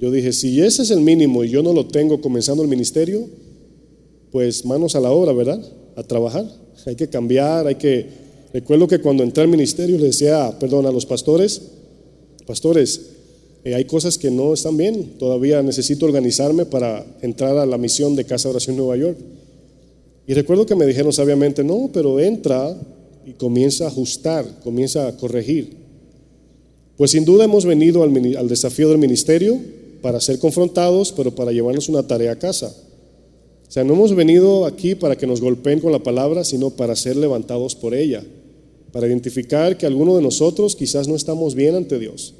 [0.00, 3.28] Yo dije, si ese es el mínimo y yo no lo tengo comenzando el ministerio,
[4.30, 5.62] pues manos a la obra, ¿verdad?
[5.94, 6.50] A trabajar.
[6.86, 8.06] Hay que cambiar, hay que...
[8.52, 11.60] Recuerdo que cuando entré al ministerio le decía, perdón, a los pastores,
[12.46, 13.00] pastores,
[13.64, 18.14] eh, hay cosas que no están bien, todavía necesito organizarme para entrar a la misión
[18.14, 19.18] de Casa Oración Nueva York.
[20.26, 22.76] Y recuerdo que me dijeron sabiamente, no, pero entra
[23.26, 25.76] y comienza a ajustar, comienza a corregir.
[26.96, 29.58] Pues sin duda hemos venido al, al desafío del ministerio
[30.00, 32.74] para ser confrontados, pero para llevarnos una tarea a casa.
[33.68, 36.94] O sea, no hemos venido aquí para que nos golpeen con la palabra, sino para
[36.94, 38.22] ser levantados por ella,
[38.96, 42.32] para identificar que alguno de nosotros quizás no estamos bien ante Dios.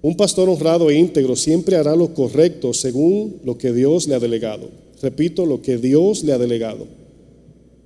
[0.00, 4.18] Un pastor honrado e íntegro siempre hará lo correcto según lo que Dios le ha
[4.18, 4.68] delegado.
[5.00, 6.88] Repito, lo que Dios le ha delegado.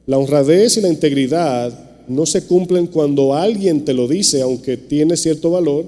[0.06, 5.14] La honradez y la integridad no se cumplen cuando alguien te lo dice, aunque tiene
[5.18, 5.84] cierto valor,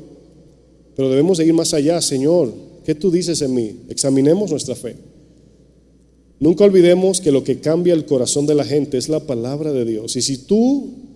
[0.95, 2.53] pero debemos de ir más allá, Señor,
[2.85, 3.77] ¿qué tú dices en mí?
[3.89, 4.95] Examinemos nuestra fe.
[6.39, 9.87] Nunca olvidemos que lo que cambia el corazón de la gente es la palabra de
[9.87, 10.17] Dios.
[10.17, 11.09] Y si tú,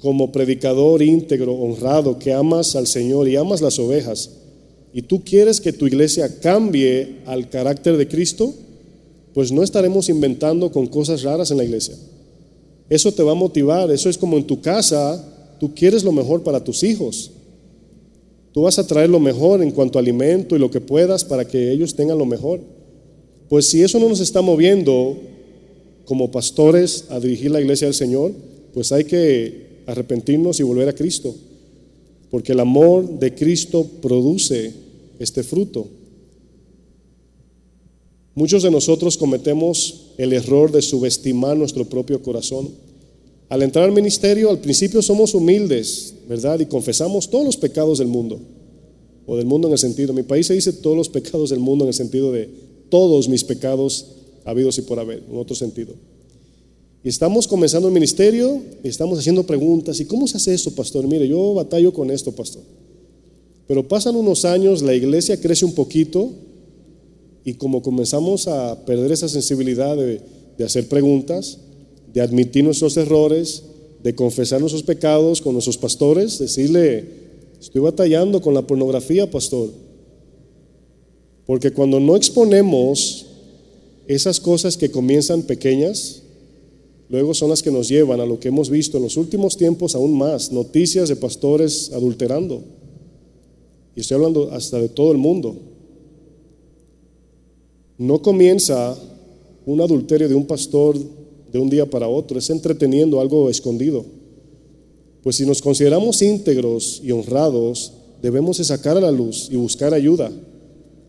[0.00, 4.30] como predicador íntegro, honrado, que amas al Señor y amas las ovejas,
[4.92, 8.54] y tú quieres que tu iglesia cambie al carácter de Cristo,
[9.34, 11.96] pues no estaremos inventando con cosas raras en la iglesia.
[12.88, 16.44] Eso te va a motivar, eso es como en tu casa, tú quieres lo mejor
[16.44, 17.32] para tus hijos.
[18.52, 21.44] Tú vas a traer lo mejor en cuanto a alimento y lo que puedas para
[21.44, 22.60] que ellos tengan lo mejor.
[23.48, 25.18] Pues si eso no nos está moviendo
[26.04, 28.30] como pastores a dirigir la iglesia del Señor,
[28.72, 31.34] pues hay que arrepentirnos y volver a Cristo.
[32.30, 34.72] Porque el amor de Cristo produce
[35.18, 35.86] este fruto.
[38.34, 42.70] Muchos de nosotros cometemos el error de subestimar nuestro propio corazón.
[43.48, 46.58] Al entrar al ministerio, al principio somos humildes, ¿verdad?
[46.58, 48.40] Y confesamos todos los pecados del mundo.
[49.26, 51.60] O del mundo en el sentido, en mi país se dice todos los pecados del
[51.60, 52.50] mundo en el sentido de
[52.88, 54.06] todos mis pecados
[54.44, 55.94] habidos y por haber, en otro sentido.
[57.04, 60.00] Y estamos comenzando el ministerio estamos haciendo preguntas.
[60.00, 61.06] ¿Y cómo se hace eso, pastor?
[61.06, 62.62] Mire, yo batallo con esto, pastor.
[63.66, 66.30] Pero pasan unos años, la iglesia crece un poquito
[67.44, 70.22] y como comenzamos a perder esa sensibilidad de,
[70.64, 71.58] hacer preguntas,
[72.14, 73.64] de admitir nuestros errores,
[74.02, 77.04] de confesar nuestros pecados con nuestros pastores, decirle,
[77.60, 79.70] estoy batallando con la pornografía, pastor.
[81.44, 83.26] Porque cuando no exponemos
[84.06, 86.22] esas cosas que comienzan pequeñas,
[87.14, 89.94] luego son las que nos llevan a lo que hemos visto en los últimos tiempos
[89.94, 92.60] aún más, noticias de pastores adulterando.
[93.94, 95.54] Y estoy hablando hasta de todo el mundo.
[97.98, 98.98] No comienza
[99.64, 100.98] un adulterio de un pastor
[101.52, 104.04] de un día para otro, es entreteniendo algo escondido.
[105.22, 109.94] Pues si nos consideramos íntegros y honrados, debemos de sacar a la luz y buscar
[109.94, 110.32] ayuda.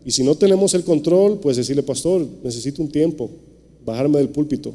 [0.04, 3.28] Y si no tenemos el control, pues decirle, pastor, necesito un tiempo,
[3.84, 4.72] bajarme del púlpito.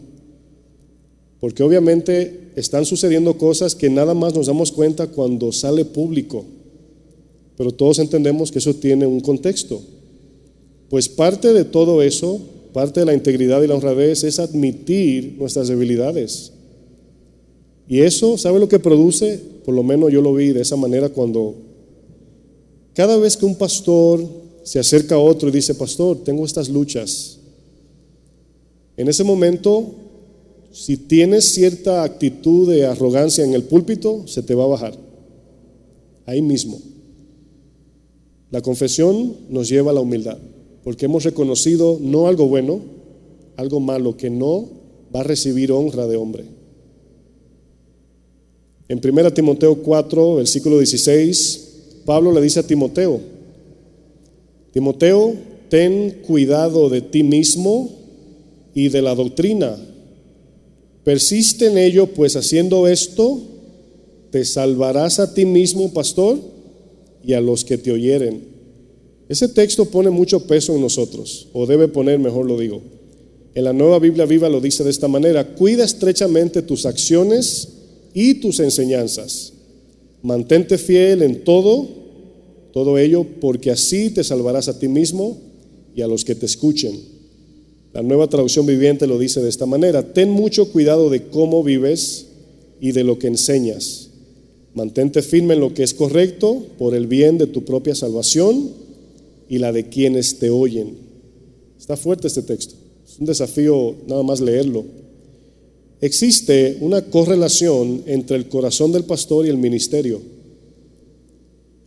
[1.42, 6.46] Porque obviamente están sucediendo cosas que nada más nos damos cuenta cuando sale público.
[7.58, 9.82] Pero todos entendemos que eso tiene un contexto.
[10.90, 12.40] Pues parte de todo eso,
[12.74, 16.54] parte de la integridad y la honradez es admitir nuestras debilidades.
[17.90, 19.40] Y eso, ¿sabe lo que produce?
[19.66, 21.56] Por lo menos yo lo vi de esa manera cuando
[22.94, 24.24] cada vez que un pastor
[24.64, 27.40] se acerca a otro y dice, pastor, tengo estas luchas,
[28.98, 29.96] en ese momento,
[30.72, 34.98] si tienes cierta actitud de arrogancia en el púlpito, se te va a bajar.
[36.26, 36.80] Ahí mismo.
[38.52, 40.38] La confesión nos lleva a la humildad,
[40.84, 42.82] porque hemos reconocido no algo bueno,
[43.58, 44.70] algo malo que no
[45.14, 46.46] va a recibir honra de hombre.
[48.88, 53.22] En 1 Timoteo 4, versículo 16, Pablo le dice a Timoteo,
[54.74, 55.34] Timoteo,
[55.70, 57.90] ten cuidado de ti mismo
[58.74, 59.78] y de la doctrina.
[61.04, 63.42] Persiste en ello, pues haciendo esto,
[64.30, 66.40] te salvarás a ti mismo, pastor,
[67.24, 68.44] y a los que te oyeren.
[69.28, 72.82] Ese texto pone mucho peso en nosotros, o debe poner, mejor lo digo.
[73.54, 77.68] En la nueva Biblia viva lo dice de esta manera, cuida estrechamente tus acciones
[78.14, 79.54] y tus enseñanzas.
[80.22, 81.88] Mantente fiel en todo,
[82.72, 85.38] todo ello, porque así te salvarás a ti mismo
[85.96, 87.21] y a los que te escuchen.
[87.94, 92.28] La nueva traducción viviente lo dice de esta manera, ten mucho cuidado de cómo vives
[92.80, 94.10] y de lo que enseñas.
[94.74, 98.72] Mantente firme en lo que es correcto por el bien de tu propia salvación
[99.50, 100.96] y la de quienes te oyen.
[101.78, 102.76] Está fuerte este texto.
[103.06, 104.86] Es un desafío nada más leerlo.
[106.00, 110.22] Existe una correlación entre el corazón del pastor y el ministerio.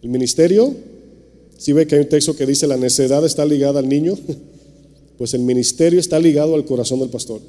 [0.02, 0.74] El ministerio,
[1.56, 4.18] si ve que hay un texto que dice la necedad está ligada al niño,
[5.16, 7.40] pues el ministerio está ligado al corazón del pastor.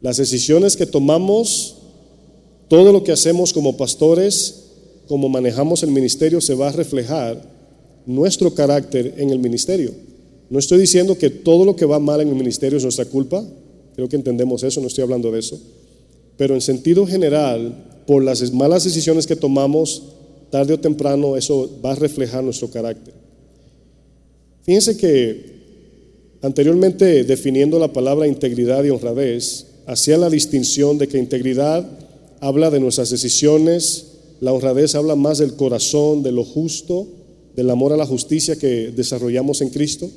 [0.00, 1.76] Las decisiones que tomamos,
[2.68, 4.64] todo lo que hacemos como pastores,
[5.08, 7.42] como manejamos el ministerio, se va a reflejar
[8.06, 9.92] nuestro carácter en el ministerio.
[10.50, 13.44] No estoy diciendo que todo lo que va mal en el ministerio es nuestra culpa,
[13.94, 15.58] creo que entendemos eso, no estoy hablando de eso,
[16.36, 20.02] pero en sentido general, por las malas decisiones que tomamos,
[20.50, 23.14] tarde o temprano eso va a reflejar nuestro carácter.
[24.62, 25.53] Fíjense que
[26.44, 31.88] anteriormente definiendo la palabra integridad y honradez, hacía la distinción de que integridad
[32.40, 34.08] habla de nuestras decisiones,
[34.40, 37.06] la honradez habla más del corazón, de lo justo,
[37.56, 40.10] del amor a la justicia que desarrollamos en Cristo.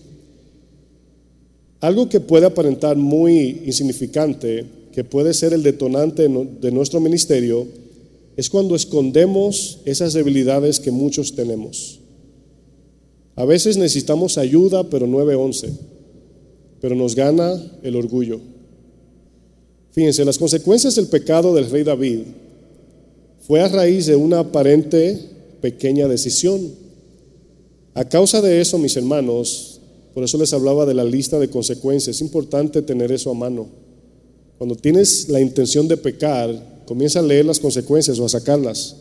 [1.79, 7.67] Algo que puede aparentar muy insignificante, que puede ser el detonante de nuestro ministerio,
[8.35, 12.01] es cuando escondemos esas debilidades que muchos tenemos.
[13.37, 15.96] A veces necesitamos ayuda, pero 911,
[16.81, 18.39] pero nos gana el orgullo.
[19.91, 22.19] Fíjense, las consecuencias del pecado del rey David
[23.39, 25.19] fue a raíz de una aparente
[25.61, 26.71] pequeña decisión.
[27.93, 29.79] A causa de eso, mis hermanos,
[30.13, 33.67] por eso les hablaba de la lista de consecuencias, es importante tener eso a mano.
[34.57, 38.95] Cuando tienes la intención de pecar, comienza a leer las consecuencias o a sacarlas.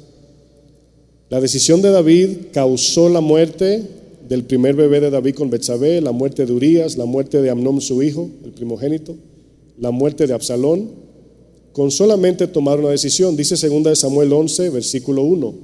[1.28, 3.82] La decisión de David causó la muerte
[4.28, 7.80] del primer bebé de David con Betsabé, la muerte de Urias, la muerte de Amnón
[7.80, 9.16] su hijo, el primogénito,
[9.78, 10.90] la muerte de Absalón,
[11.72, 13.36] con solamente tomar una decisión.
[13.36, 15.54] Dice 2 Samuel 11, versículo 1.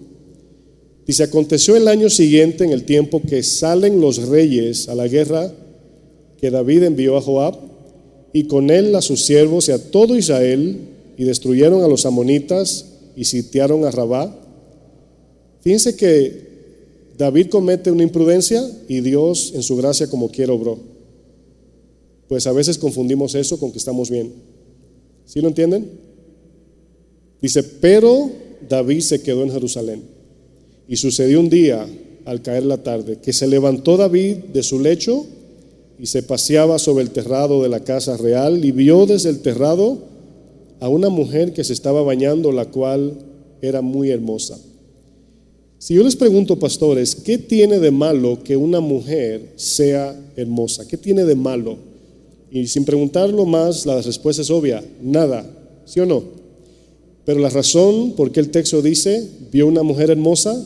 [1.06, 5.52] Dice, aconteció el año siguiente, en el tiempo que salen los reyes a la guerra,
[6.38, 7.56] que David envió a Joab,
[8.32, 10.76] y con él a sus siervos y a todo Israel,
[11.16, 12.86] y destruyeron a los amonitas
[13.16, 14.38] y sitiaron a Rabá.
[15.60, 16.51] Fíjense que
[17.22, 20.76] David comete una imprudencia y Dios en su gracia como quiera obró.
[22.26, 24.32] Pues a veces confundimos eso con que estamos bien.
[25.24, 25.88] ¿Sí lo entienden?
[27.40, 28.28] Dice, pero
[28.68, 30.02] David se quedó en Jerusalén.
[30.88, 31.86] Y sucedió un día,
[32.24, 35.24] al caer la tarde, que se levantó David de su lecho
[36.00, 39.96] y se paseaba sobre el terrado de la casa real y vio desde el terrado
[40.80, 43.16] a una mujer que se estaba bañando, la cual
[43.60, 44.58] era muy hermosa.
[45.82, 50.86] Si yo les pregunto, pastores, ¿qué tiene de malo que una mujer sea hermosa?
[50.86, 51.76] ¿Qué tiene de malo?
[52.52, 55.44] Y sin preguntarlo más, la respuesta es obvia, nada,
[55.84, 56.22] ¿sí o no?
[57.24, 60.64] Pero la razón por qué el texto dice, vio una mujer hermosa,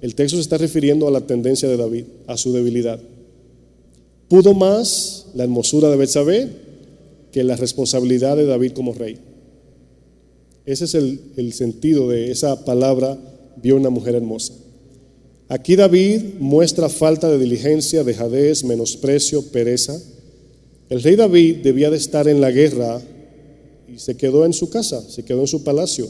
[0.00, 2.98] el texto se está refiriendo a la tendencia de David, a su debilidad.
[4.28, 6.48] Pudo más la hermosura de Betsabé
[7.30, 9.18] que la responsabilidad de David como rey.
[10.64, 13.18] Ese es el, el sentido de esa palabra,
[13.62, 14.54] vio una mujer hermosa.
[15.48, 20.00] Aquí David muestra falta de diligencia, dejadez, menosprecio, pereza.
[20.88, 23.00] El rey David debía de estar en la guerra
[23.92, 26.08] y se quedó en su casa, se quedó en su palacio.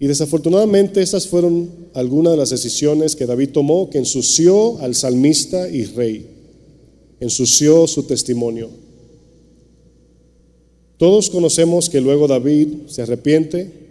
[0.00, 5.68] Y desafortunadamente esas fueron algunas de las decisiones que David tomó que ensució al salmista
[5.68, 6.26] y rey,
[7.18, 8.70] ensució su testimonio.
[10.98, 13.87] Todos conocemos que luego David se arrepiente,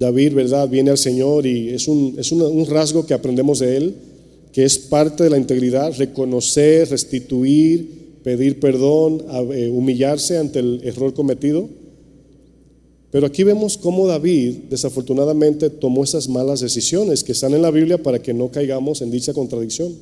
[0.00, 3.94] David, ¿verdad?, viene al Señor y es un, es un, rasgo que aprendemos de él,
[4.50, 9.22] que es parte de la integridad, reconocer, restituir, pedir perdón,
[9.52, 11.68] eh, humillarse ante el error cometido.
[13.10, 18.02] Pero aquí vemos cómo David desafortunadamente tomó esas malas decisiones que están en la Biblia
[18.02, 19.94] para que no caigamos en dicha contradicción.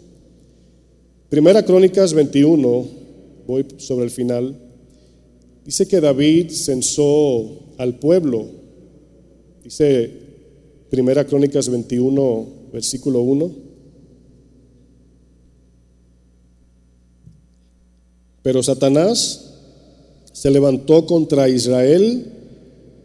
[1.29, 2.87] Primera Crónicas 21,
[3.49, 4.57] voy sobre el final,
[5.65, 7.47] dice que David censó
[7.79, 8.58] al pueblo.
[9.69, 10.11] Dice
[10.89, 13.51] Primera Crónicas 21, versículo 1.
[18.41, 19.57] Pero Satanás
[20.33, 22.33] se levantó contra Israel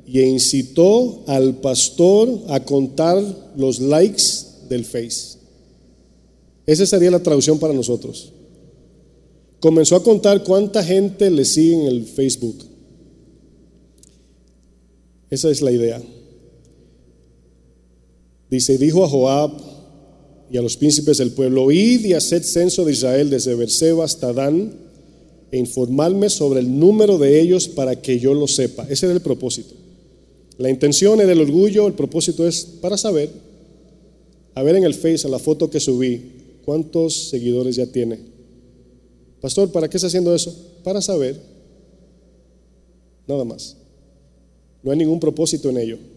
[0.08, 3.22] y incitó al pastor a contar
[3.58, 4.24] los likes
[4.70, 5.40] del Face.
[6.66, 8.32] Esa sería la traducción para nosotros.
[9.60, 12.64] Comenzó a contar cuánta gente le sigue en el Facebook.
[15.30, 16.02] Esa es la idea.
[18.54, 19.52] Dice, dijo a Joab
[20.52, 24.32] y a los príncipes del pueblo, id y haced censo de Israel desde Berseba hasta
[24.32, 24.76] Dan
[25.50, 28.86] e informarme sobre el número de ellos para que yo lo sepa.
[28.88, 29.74] Ese era el propósito.
[30.60, 33.32] La intención era el orgullo, el propósito es para saber,
[34.54, 36.22] a ver en el Face, a la foto que subí,
[36.64, 38.20] cuántos seguidores ya tiene.
[39.42, 40.56] Pastor, ¿para qué está haciendo eso?
[40.84, 41.42] Para saber,
[43.26, 43.78] nada más.
[44.84, 46.13] No hay ningún propósito en ello.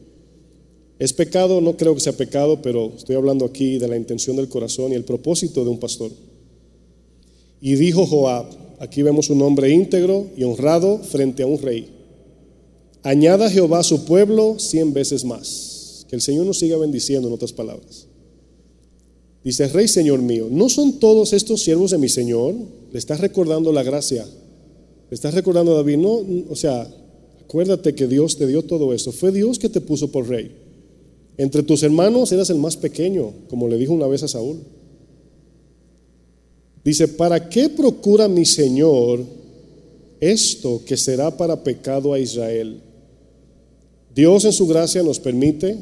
[0.99, 1.61] ¿Es pecado?
[1.61, 4.95] No creo que sea pecado, pero estoy hablando aquí de la intención del corazón y
[4.95, 6.11] el propósito de un pastor.
[7.61, 8.47] Y dijo Joab,
[8.79, 11.89] aquí vemos un hombre íntegro y honrado frente a un rey.
[13.03, 16.07] Añada Jehová a su pueblo cien veces más.
[16.09, 18.07] Que el Señor nos siga bendiciendo en otras palabras.
[19.45, 22.55] Dice, Rey Señor mío, ¿no son todos estos siervos de mi Señor?
[22.93, 24.25] Le estás recordando la gracia.
[24.25, 26.21] Le estás recordando a David, no,
[26.51, 26.89] o sea,
[27.45, 29.13] acuérdate que Dios te dio todo esto.
[29.13, 30.66] Fue Dios que te puso por rey.
[31.39, 34.59] Entre tus hermanos eras el más pequeño, como le dijo una vez a Saúl.
[36.84, 39.20] Dice, ¿para qué procura mi Señor
[40.20, 42.80] esto que será para pecado a Israel?
[44.14, 45.76] Dios en su gracia nos permite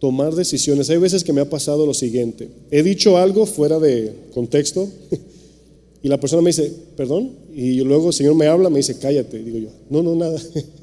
[0.00, 0.90] tomar decisiones.
[0.90, 2.48] Hay veces que me ha pasado lo siguiente.
[2.70, 4.88] He dicho algo fuera de contexto
[6.02, 9.42] y la persona me dice, perdón, y luego el Señor me habla, me dice, cállate.
[9.42, 10.40] Digo yo, no, no, nada.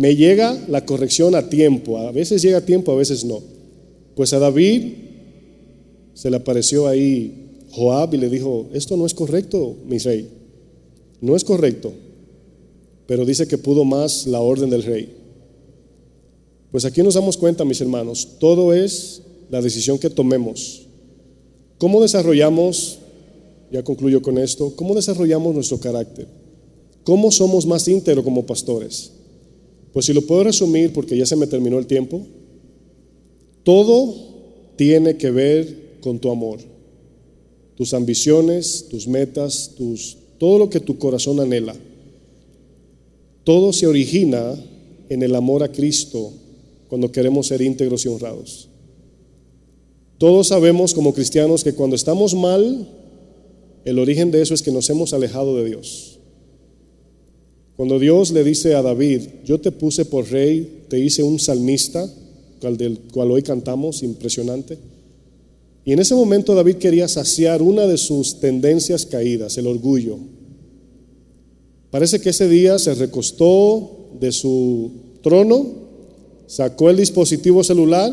[0.00, 1.98] me llega la corrección a tiempo.
[1.98, 3.40] A veces llega a tiempo, a veces no.
[4.16, 4.94] Pues a David
[6.14, 10.28] se le apareció ahí Joab y le dijo, esto no es correcto, mi rey.
[11.20, 11.92] No es correcto
[13.10, 15.12] pero dice que pudo más la orden del rey.
[16.70, 20.86] Pues aquí nos damos cuenta, mis hermanos, todo es la decisión que tomemos.
[21.78, 23.00] ¿Cómo desarrollamos,
[23.72, 26.28] ya concluyo con esto, cómo desarrollamos nuestro carácter?
[27.02, 29.10] ¿Cómo somos más íntegros como pastores?
[29.92, 32.22] Pues si lo puedo resumir, porque ya se me terminó el tiempo,
[33.64, 34.14] todo
[34.76, 36.60] tiene que ver con tu amor,
[37.76, 41.74] tus ambiciones, tus metas, tus, todo lo que tu corazón anhela.
[43.44, 44.54] Todo se origina
[45.08, 46.32] en el amor a Cristo
[46.88, 48.68] cuando queremos ser íntegros y honrados.
[50.18, 52.86] Todos sabemos como cristianos que cuando estamos mal,
[53.84, 56.09] el origen de eso es que nos hemos alejado de Dios.
[57.80, 62.06] Cuando Dios le dice a David, yo te puse por rey, te hice un salmista,
[62.60, 64.76] cual del cual hoy cantamos, impresionante.
[65.86, 70.18] Y en ese momento David quería saciar una de sus tendencias caídas, el orgullo.
[71.90, 74.90] Parece que ese día se recostó de su
[75.22, 75.66] trono,
[76.48, 78.12] sacó el dispositivo celular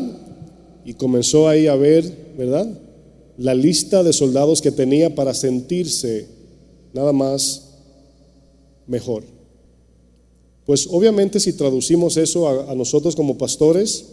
[0.86, 2.66] y comenzó ahí a ver, ¿verdad?
[3.36, 6.26] La lista de soldados que tenía para sentirse
[6.94, 7.68] nada más
[8.86, 9.36] mejor.
[10.68, 14.04] Pues obviamente si traducimos eso a, nosotros como pastores,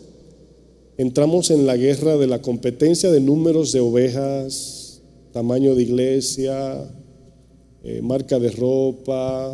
[0.98, 5.02] entramos en la guerra de la competencia de números de ovejas,
[5.34, 6.90] tamaño de iglesia,
[7.84, 9.54] eh, marca de ropa,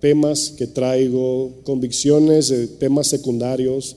[0.00, 3.94] temas que traigo, convicciones de temas secundarios,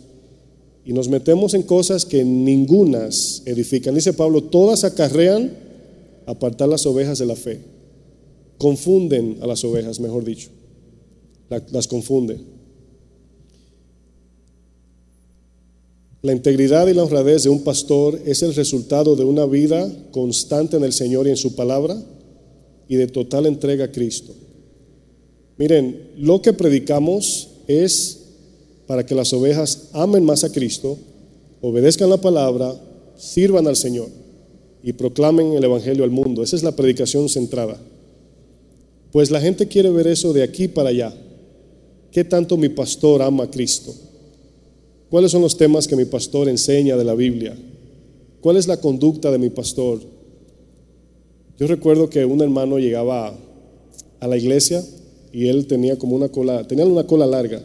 [0.85, 3.95] y nos metemos en cosas que ningunas edifican.
[3.95, 5.57] Dice Pablo, todas acarrean
[6.27, 7.61] apartar las ovejas de la fe.
[8.59, 10.51] Confunden a las ovejas, mejor dicho.
[11.49, 12.57] Las confunden.
[16.21, 20.75] La integridad y la honradez de un pastor es el resultado de una vida constante
[20.75, 21.97] en el Señor y en su palabra
[22.87, 24.33] y de total entrega a Cristo.
[25.57, 28.19] Miren, lo que predicamos es
[28.87, 30.97] para que las ovejas amen más a Cristo,
[31.61, 32.73] obedezcan la palabra,
[33.17, 34.09] sirvan al Señor
[34.81, 36.43] y proclamen el Evangelio al mundo.
[36.43, 37.77] Esa es la predicación centrada.
[39.11, 41.13] Pues la gente quiere ver eso de aquí para allá.
[42.11, 43.93] ¿Qué tanto mi pastor ama a Cristo?
[45.09, 47.57] ¿Cuáles son los temas que mi pastor enseña de la Biblia?
[48.41, 49.99] ¿Cuál es la conducta de mi pastor?
[51.57, 53.37] Yo recuerdo que un hermano llegaba
[54.19, 54.83] a la iglesia
[55.31, 57.61] y él tenía como una cola, tenía una cola larga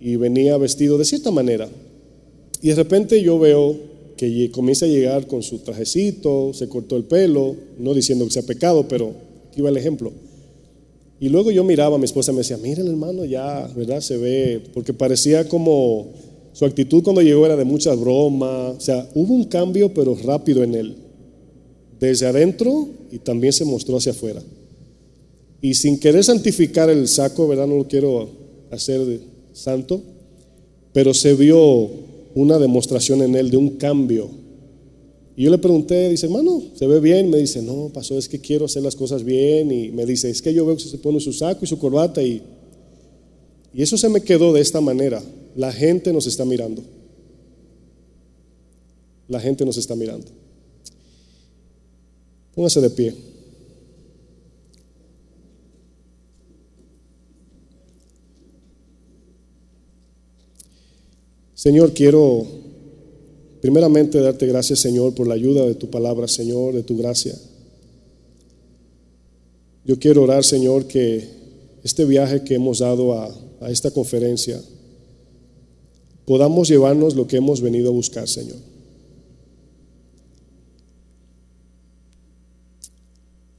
[0.00, 1.68] y venía vestido de cierta manera.
[2.60, 3.76] Y de repente yo veo
[4.16, 8.42] que comienza a llegar con su trajecito, se cortó el pelo, no diciendo que sea
[8.42, 9.12] pecado, pero
[9.48, 10.12] aquí va el ejemplo.
[11.22, 14.00] Y luego yo miraba a mi esposa y me decía, mira el hermano ya, ¿verdad?
[14.00, 16.08] Se ve, porque parecía como,
[16.52, 20.64] su actitud cuando llegó era de mucha broma, o sea, hubo un cambio pero rápido
[20.64, 20.96] en él,
[22.00, 24.42] desde adentro y también se mostró hacia afuera.
[25.60, 27.68] Y sin querer santificar el saco, ¿verdad?
[27.68, 28.28] No lo quiero
[28.72, 29.20] hacer
[29.52, 30.02] santo,
[30.92, 31.88] pero se vio
[32.34, 34.28] una demostración en él de un cambio
[35.34, 37.30] y yo le pregunté, dice, hermano, ¿se ve bien?
[37.30, 39.72] Me dice, no, pasó, es que quiero hacer las cosas bien.
[39.72, 42.22] Y me dice, es que yo veo que se pone su saco y su corbata.
[42.22, 42.42] Y,
[43.72, 45.22] y eso se me quedó de esta manera.
[45.56, 46.82] La gente nos está mirando.
[49.28, 50.26] La gente nos está mirando.
[52.54, 53.14] Póngase de pie.
[61.54, 62.61] Señor, quiero
[63.62, 67.32] Primeramente, darte gracias, Señor, por la ayuda de tu palabra, Señor, de tu gracia.
[69.84, 71.28] Yo quiero orar, Señor, que
[71.84, 73.32] este viaje que hemos dado a,
[73.70, 74.60] esta conferencia,
[76.24, 78.56] podamos llevarnos lo que hemos venido a buscar, Señor.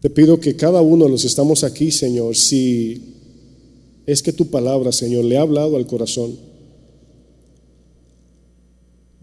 [0.01, 3.01] Te pido que cada uno de los que estamos aquí, Señor, si
[4.05, 6.37] es que tu palabra, Señor, le ha hablado al corazón,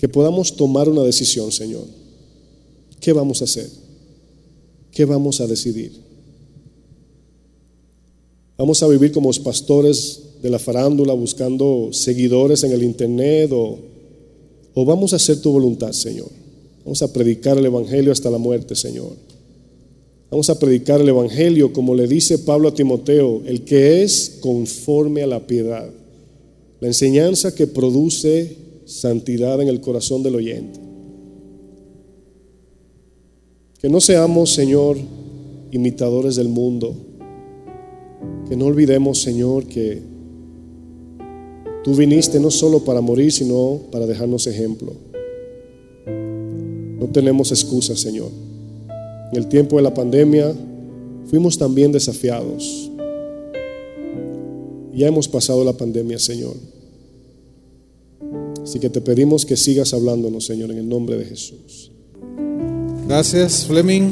[0.00, 1.84] que podamos tomar una decisión, Señor.
[3.00, 3.68] ¿Qué vamos a hacer?
[4.90, 5.92] ¿Qué vamos a decidir?
[8.56, 13.78] ¿Vamos a vivir como pastores de la farándula buscando seguidores en el Internet o,
[14.72, 16.30] o vamos a hacer tu voluntad, Señor?
[16.82, 19.12] Vamos a predicar el Evangelio hasta la muerte, Señor.
[20.30, 25.22] Vamos a predicar el Evangelio como le dice Pablo a Timoteo, el que es conforme
[25.22, 25.90] a la piedad.
[26.80, 30.80] La enseñanza que produce santidad en el corazón del oyente.
[33.80, 34.98] Que no seamos, Señor,
[35.70, 36.94] imitadores del mundo.
[38.48, 40.02] Que no olvidemos, Señor, que
[41.84, 44.92] tú viniste no solo para morir, sino para dejarnos ejemplo.
[46.06, 48.30] No tenemos excusas, Señor.
[49.32, 50.52] En el tiempo de la pandemia
[51.26, 52.90] fuimos también desafiados.
[54.92, 56.56] Ya hemos pasado la pandemia, Señor.
[58.70, 61.90] Así que te pedimos que sigas hablándonos, Señor, en el nombre de Jesús.
[63.08, 64.10] Gracias, Fleming.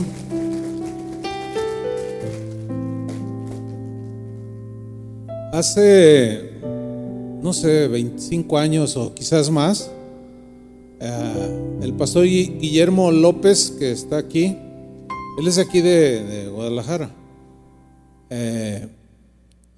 [5.52, 6.50] Hace,
[7.40, 9.92] no sé, 25 años o quizás más,
[10.98, 14.56] eh, el pastor Guillermo López, que está aquí,
[15.38, 17.14] él es aquí de, Guadalajara.
[18.28, 18.88] Eh,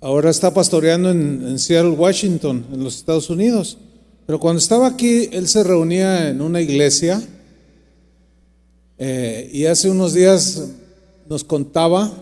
[0.01, 3.77] ahora está pastoreando en Seattle, Washington, en los Estados Unidos.
[4.31, 7.20] Pero cuando estaba aquí, él se reunía en una iglesia
[8.97, 10.69] eh, y hace unos días
[11.28, 12.12] nos contaba,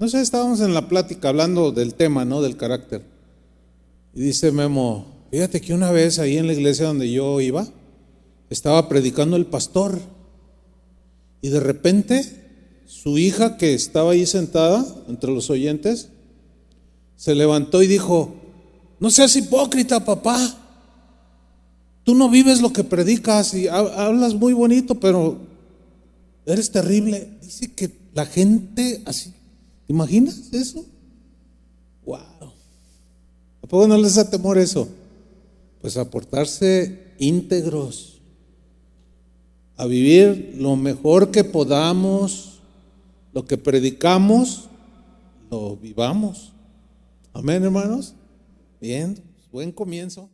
[0.00, 2.42] no sé, estábamos en la plática hablando del tema, ¿no?
[2.42, 3.02] Del carácter.
[4.12, 7.68] Y dice Memo, fíjate que una vez ahí en la iglesia donde yo iba,
[8.50, 10.00] estaba predicando el pastor
[11.42, 12.24] y de repente
[12.86, 16.08] su hija que estaba ahí sentada entre los oyentes,
[17.14, 18.34] se levantó y dijo,
[18.98, 20.58] no seas hipócrita, papá.
[22.04, 25.38] Tú no vives lo que predicas y hablas muy bonito, pero
[26.44, 27.28] eres terrible.
[27.40, 29.30] Dice que la gente así,
[29.86, 30.84] ¿te imaginas eso?
[32.04, 32.18] Wow.
[33.62, 34.88] ¿A poco no les da temor eso?
[35.80, 38.20] Pues a portarse íntegros,
[39.76, 42.60] a vivir lo mejor que podamos,
[43.32, 44.68] lo que predicamos,
[45.50, 46.52] lo vivamos.
[47.32, 48.14] Amén, hermanos.
[48.80, 49.22] Bien,
[49.52, 50.31] buen comienzo.